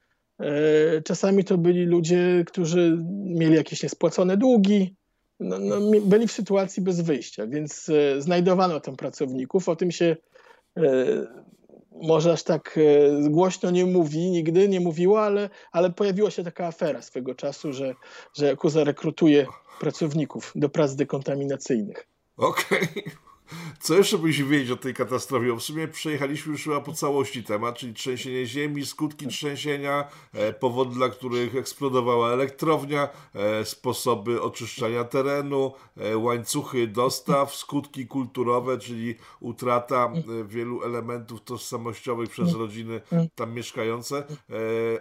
[1.06, 4.96] Czasami to byli ludzie, którzy mieli jakieś niespłacone długi,
[5.40, 9.70] no, no, byli w sytuacji bez wyjścia, więc znajdowano tam pracowników.
[9.70, 10.16] O tym się
[12.02, 16.68] może aż tak e, głośno nie mówi, nigdy nie mówiła, ale, ale pojawiła się taka
[16.68, 17.96] afera swego czasu, że,
[18.34, 19.46] że Yakuza rekrutuje
[19.80, 22.08] pracowników do prac dekontaminacyjnych.
[22.38, 22.88] Okej.
[22.92, 23.25] Okay.
[23.80, 25.56] Co jeszcze musimy wiedzieć o tej katastrofie?
[25.56, 30.96] W sumie przejechaliśmy już chyba po całości temat, czyli trzęsienie ziemi, skutki trzęsienia, e, powody,
[30.96, 40.12] dla których eksplodowała elektrownia, e, sposoby oczyszczania terenu, e, łańcuchy dostaw, skutki kulturowe, czyli utrata
[40.48, 43.02] wielu elementów tożsamościowych przez rodziny
[43.36, 44.24] tam mieszkające.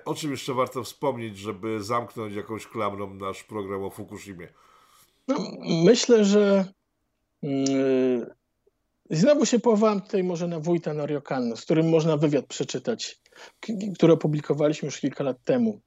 [0.04, 4.48] O czym jeszcze warto wspomnieć, żeby zamknąć jakąś klamrą nasz program o Fukushimie?
[5.28, 5.36] No,
[5.84, 6.64] myślę, że
[9.10, 13.20] znowu się powołam tutaj może na wójta Noriokano, z którym można wywiad przeczytać,
[13.94, 15.80] który opublikowaliśmy już kilka lat temu.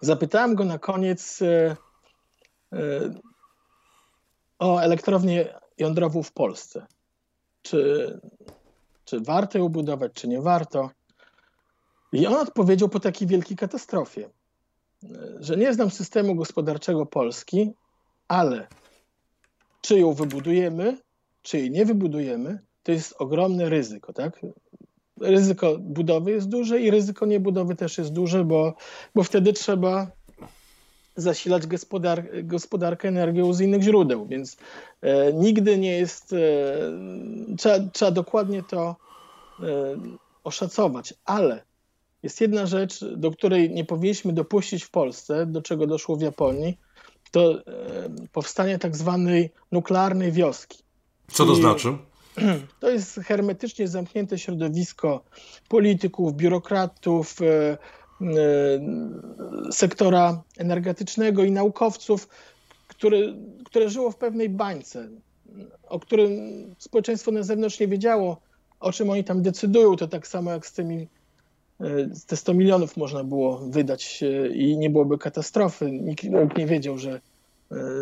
[0.00, 1.76] Zapytałem go na koniec yy,
[2.72, 3.14] yy,
[4.58, 6.86] o elektrownię jądrową w Polsce.
[7.62, 8.20] Czy,
[9.04, 10.90] czy warto ją budować, czy nie warto?
[12.12, 14.30] I on odpowiedział po takiej wielkiej katastrofie,
[15.40, 17.72] że nie znam systemu gospodarczego Polski,
[18.28, 18.66] ale
[19.82, 20.98] czy ją wybudujemy,
[21.42, 24.40] czy jej nie wybudujemy, to jest ogromne ryzyko, tak?
[25.20, 28.74] Ryzyko budowy jest duże i ryzyko niebudowy też jest duże, bo,
[29.14, 30.10] bo wtedy trzeba
[31.16, 34.56] zasilać gospodar gospodarkę energią z innych źródeł, więc
[35.00, 36.36] e, nigdy nie jest, e,
[37.58, 38.96] trzeba, trzeba dokładnie to
[39.60, 39.64] e,
[40.44, 41.62] oszacować, ale
[42.22, 46.78] jest jedna rzecz, do której nie powinniśmy dopuścić w Polsce, do czego doszło w Japonii,
[47.32, 47.62] to e,
[48.32, 50.78] powstanie tak zwanej nuklearnej wioski.
[51.28, 51.88] Co to znaczy?
[52.80, 55.24] To jest hermetycznie zamknięte środowisko
[55.68, 57.78] polityków, biurokratów, e, e,
[59.72, 62.28] sektora energetycznego i naukowców,
[62.88, 63.18] które,
[63.64, 65.08] które żyło w pewnej bańce,
[65.88, 66.30] o którym
[66.78, 68.40] społeczeństwo na zewnątrz nie wiedziało,
[68.80, 69.96] o czym oni tam decydują.
[69.96, 71.08] To tak samo jak z tymi
[72.26, 74.24] te 100 milionów można było wydać
[74.54, 75.90] i nie byłoby katastrofy.
[75.90, 76.24] Nikt,
[76.56, 77.20] nie wiedział, że,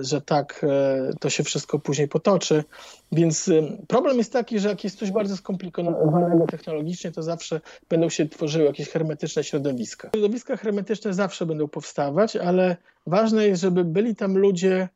[0.00, 2.64] że tak e, to się wszystko później potoczy.
[3.12, 8.08] Więc e, problem jest taki, że jak jest coś bardzo skomplikowanego technologicznie, to zawsze będą
[8.08, 10.10] się tworzyły jakieś hermetyczne środowiska.
[10.14, 12.76] Środowiska hermetyczne zawsze będą powstawać, ale
[13.06, 14.88] ważne jest, żeby byli tam ludzie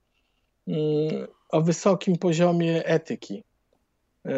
[0.69, 3.45] mm, o wysokim poziomie etyki,
[4.27, 4.31] e,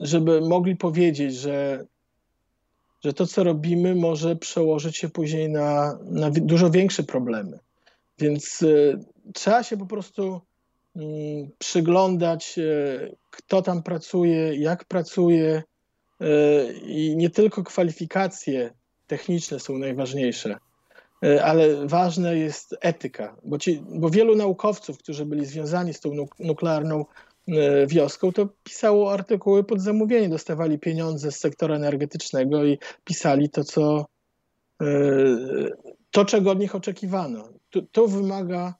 [0.00, 1.84] żeby mogli powiedzieć, że
[3.06, 7.58] że to, co robimy, może przełożyć się później na, na dużo większe problemy.
[8.18, 8.98] Więc y,
[9.34, 10.40] trzeba się po prostu
[10.96, 11.00] y,
[11.58, 15.62] przyglądać, y, kto tam pracuje, jak pracuje
[16.82, 18.70] i nie tylko kwalifikacje
[19.06, 20.56] techniczne są najważniejsze,
[21.42, 27.04] ale ważna jest etyka, bo, ci, bo wielu naukowców, którzy byli związani z tą nuklearną
[27.86, 34.06] wioską, to pisało artykuły pod zamówienie, dostawali pieniądze z sektora energetycznego i pisali to, co
[34.82, 34.86] e,
[36.10, 37.48] to, czego od nich oczekiwano.
[37.70, 38.74] To, to wymaga,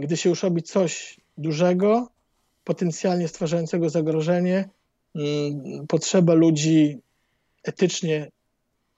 [0.00, 2.08] gdy się już robi coś dużego,
[2.64, 4.68] potencjalnie stwarzającego zagrożenie,
[5.88, 6.98] potrzeba ludzi
[7.64, 8.30] etycznie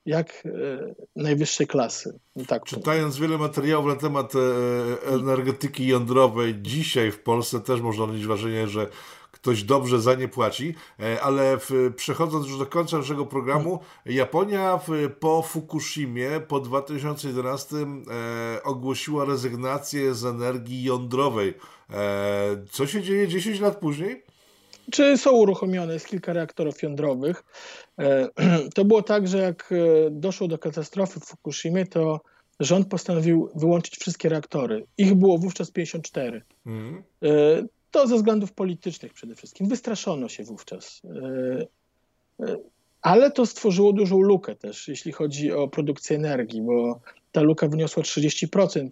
[0.09, 0.49] jak e,
[1.15, 2.19] najwyższej klasy.
[2.47, 4.39] Tak Czytając wiele materiałów na temat e,
[5.13, 8.87] energetyki jądrowej, dzisiaj w Polsce też można odnieść wrażenie, że
[9.31, 14.77] ktoś dobrze za nie płaci, e, ale w, przechodząc już do końca naszego programu, Japonia
[14.77, 14.89] w,
[15.19, 21.53] po Fukushimie po 2011 e, ogłosiła rezygnację z energii jądrowej.
[21.89, 24.23] E, co się dzieje 10 lat później?
[24.91, 25.93] Czy są uruchomione?
[25.93, 27.43] Jest kilka reaktorów jądrowych.
[27.99, 28.29] E,
[28.75, 32.21] to było tak, że jak e, doszło do katastrofy w Fukushimie, to
[32.59, 34.85] rząd postanowił wyłączyć wszystkie reaktory.
[34.97, 36.41] Ich było wówczas 54.
[36.65, 37.03] Mhm.
[37.23, 37.29] E,
[37.91, 39.67] to ze względów politycznych przede wszystkim.
[39.67, 41.01] Wystraszono się wówczas.
[43.01, 46.99] Ale to stworzyło dużą lukę też, jeśli chodzi o produkcję energii, bo
[47.31, 48.89] ta luka wyniosła 30%,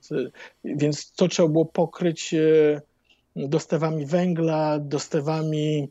[0.64, 2.36] więc to trzeba było pokryć
[3.36, 5.90] dostawami węgla, dostawami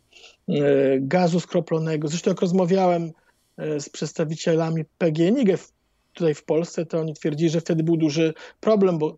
[0.99, 2.09] gazu skroplonego.
[2.09, 3.13] Zresztą jak rozmawiałem
[3.57, 5.59] e, z przedstawicielami PGNiG
[6.13, 9.17] tutaj w Polsce, to oni twierdzili, że wtedy był duży problem, bo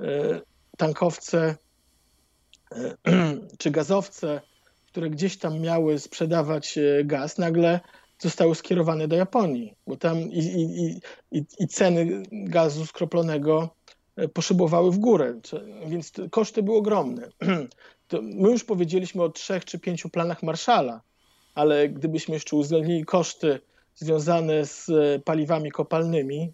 [0.00, 0.40] e,
[0.76, 1.56] tankowce
[3.58, 4.40] czy gazowce
[4.90, 7.80] które gdzieś tam miały sprzedawać e, gaz, nagle
[8.18, 11.00] zostały skierowane do Japonii, bo tam i, i,
[11.30, 13.70] i, i ceny gazu skroplonego
[14.16, 15.40] e, poszybowały w górę,
[15.86, 17.28] więc koszty były ogromne.
[18.22, 21.00] My już powiedzieliśmy o trzech czy pięciu planach Marszala,
[21.54, 23.60] ale gdybyśmy jeszcze uwzględnili koszty
[23.94, 26.52] związane z e, paliwami kopalnymi,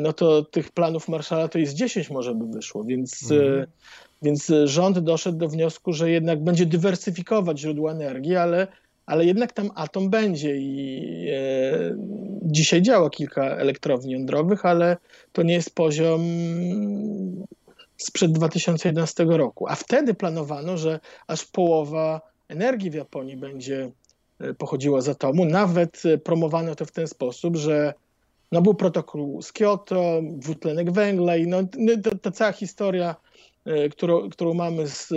[0.00, 3.66] no to tych planów Marszala to jest 10 może by wyszło, więc, mhm.
[4.22, 8.66] więc rząd doszedł do wniosku, że jednak będzie dywersyfikować źródła energii, ale
[9.06, 11.96] ale jednak tam atom będzie i e,
[12.42, 14.96] dzisiaj działa kilka elektrowni jądrowych, ale
[15.32, 16.20] to nie jest poziom
[17.98, 19.68] sprzed 2011 roku.
[19.68, 23.90] A wtedy planowano, że aż połowa energii w Japonii będzie
[24.40, 25.44] e, pochodziła z atomu.
[25.44, 27.94] Nawet promowano to w ten sposób, że
[28.52, 31.58] no był protokół z Kyoto, dwutlenek węgla i no,
[32.02, 33.16] ta, ta cała historia,
[33.64, 35.12] e, którą, którą mamy z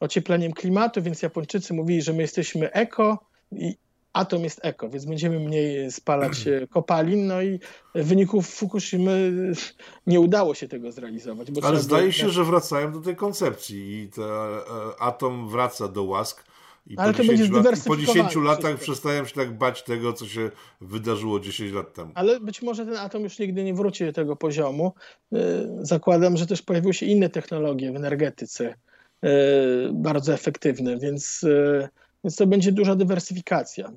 [0.00, 3.18] ociepleniem klimatu, więc Japończycy mówili, że my jesteśmy eko
[3.52, 3.76] i
[4.12, 7.58] atom jest eko, więc będziemy mniej spalać kopalin, no i
[7.94, 9.32] w wyniku Fukushimy
[10.06, 11.48] nie udało się tego zrealizować.
[11.62, 14.24] Ale zdaje się, że wracają do tej koncepcji i ten
[14.98, 16.44] atom wraca do łask.
[16.86, 20.50] I Ale po, 10 lat, po 10 latach przestają się tak bać tego, co się
[20.80, 22.12] wydarzyło 10 lat temu.
[22.14, 24.92] Ale być może ten atom już nigdy nie wróci do tego poziomu.
[25.32, 25.38] Y,
[25.80, 28.74] zakładam, że też pojawiły się inne technologie w energetyce
[29.22, 31.88] E, bardzo efektywne, więc, e,
[32.24, 33.92] więc to będzie duża dywersyfikacja.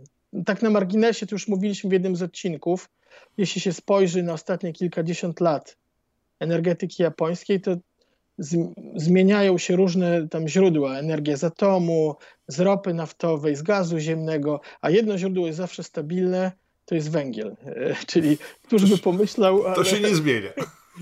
[0.45, 2.89] Tak na marginesie, to już mówiliśmy w jednym z odcinków,
[3.37, 5.77] jeśli się spojrzy na ostatnie kilkadziesiąt lat
[6.39, 7.75] energetyki japońskiej, to
[8.95, 12.15] zmieniają się różne tam źródła, energia z atomu,
[12.47, 16.51] z ropy naftowej, z gazu ziemnego, a jedno źródło jest zawsze stabilne,
[16.85, 17.55] to jest węgiel.
[17.65, 19.65] E, czyli któż by pomyślał...
[19.65, 19.75] Ale...
[19.75, 20.49] To się nie zmienia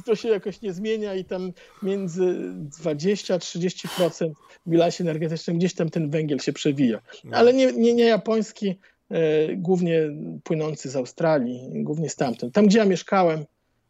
[0.01, 4.31] to się jakoś nie zmienia i tam między 20-30%
[4.65, 6.99] w bilansie energetycznym gdzieś tam ten węgiel się przewija.
[7.23, 7.37] No.
[7.37, 8.75] Ale nie, nie, nie japoński,
[9.09, 10.01] e, głównie
[10.43, 12.53] płynący z Australii, głównie stamtąd.
[12.53, 13.45] Tam, gdzie ja mieszkałem,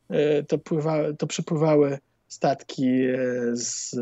[0.10, 1.98] e, to, pływa, to przypływały
[2.34, 3.18] statki e,
[3.56, 3.96] z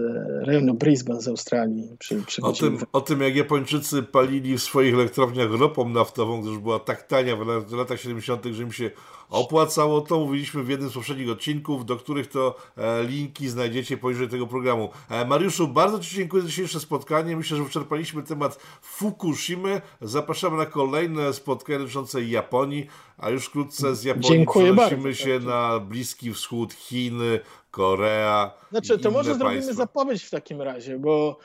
[0.46, 1.96] rejonu Brisbane z Australii.
[2.00, 6.58] Przy, przy o, tym, o tym, jak Japończycy palili w swoich elektrowniach ropą naftową, gdyż
[6.58, 8.92] była tak tania w latach 70., że im się
[9.30, 10.20] opłacało to.
[10.20, 14.90] Mówiliśmy w jednym z poprzednich odcinków, do których to e, linki znajdziecie poniżej tego programu.
[15.10, 17.38] E, Mariuszu, bardzo Ci dziękuję za dzisiejsze spotkanie.
[17.38, 19.82] Myślę, że wyczerpaliśmy temat Fukushimy.
[20.02, 26.34] Zapraszamy na kolejne spotkanie dotyczące Japonii, a już wkrótce z Japonii przenosimy się na Bliski
[26.34, 27.40] Wschód, Chiny,
[27.72, 28.52] Korea.
[28.72, 29.50] Znaczy, to może państwa.
[29.50, 31.38] zrobimy zapowiedź w takim razie, bo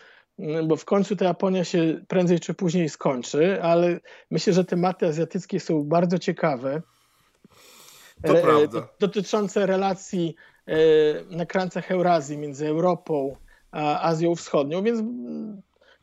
[0.64, 4.00] bo w końcu ta Japonia się prędzej czy później skończy, ale
[4.30, 6.82] myślę, że tematy azjatyckie są bardzo ciekawe.
[8.22, 8.88] To prawda.
[9.00, 10.34] Dotyczące relacji
[10.66, 10.76] e,
[11.30, 13.36] na krańcach Eurazji między Europą
[13.70, 15.00] a Azją Wschodnią, więc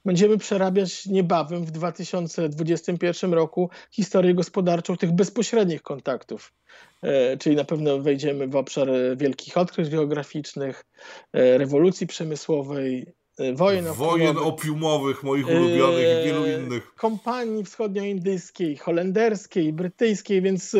[0.06, 6.54] będziemy przerabiać niebawem w 2021 roku historię gospodarczą tych bezpośrednich kontaktów.
[7.02, 10.86] E, czyli na pewno wejdziemy w obszar wielkich odkryć geograficznych,
[11.34, 16.96] e, rewolucji przemysłowej, E, wojen opiumowych, wojen opiumowych moich ulubionych i wielu innych.
[16.96, 20.76] Kompanii wschodnioindyjskiej, holenderskiej, brytyjskiej, więc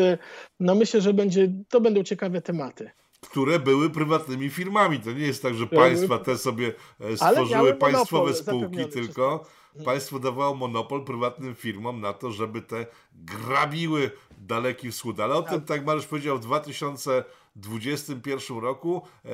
[0.60, 2.90] no myślę, że będzie, to będą ciekawe tematy.
[3.30, 5.00] Które były prywatnymi firmami.
[5.00, 6.72] To nie jest tak, że państwa te sobie
[7.16, 9.44] stworzyły państwowe spółki, tylko
[9.84, 15.20] państwo dawało monopol prywatnym firmom na to, żeby te grabiły Daleki Wschód.
[15.20, 19.28] Ale o tym, tak jak Mariusz powiedział, w 2021 roku e,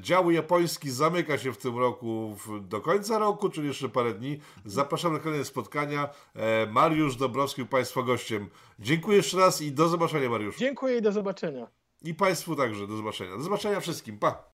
[0.00, 4.40] dział japoński zamyka się w tym roku w, do końca roku, czyli jeszcze parę dni.
[4.64, 6.08] Zapraszam na kolejne spotkania.
[6.34, 8.48] E, Mariusz Dobrowski Państwa gościem.
[8.78, 10.58] Dziękuję jeszcze raz i do zobaczenia, Mariusz.
[10.58, 11.83] Dziękuję i do zobaczenia.
[12.02, 13.36] I Państwu także do zobaczenia.
[13.36, 14.18] Do zobaczenia wszystkim.
[14.18, 14.53] Pa!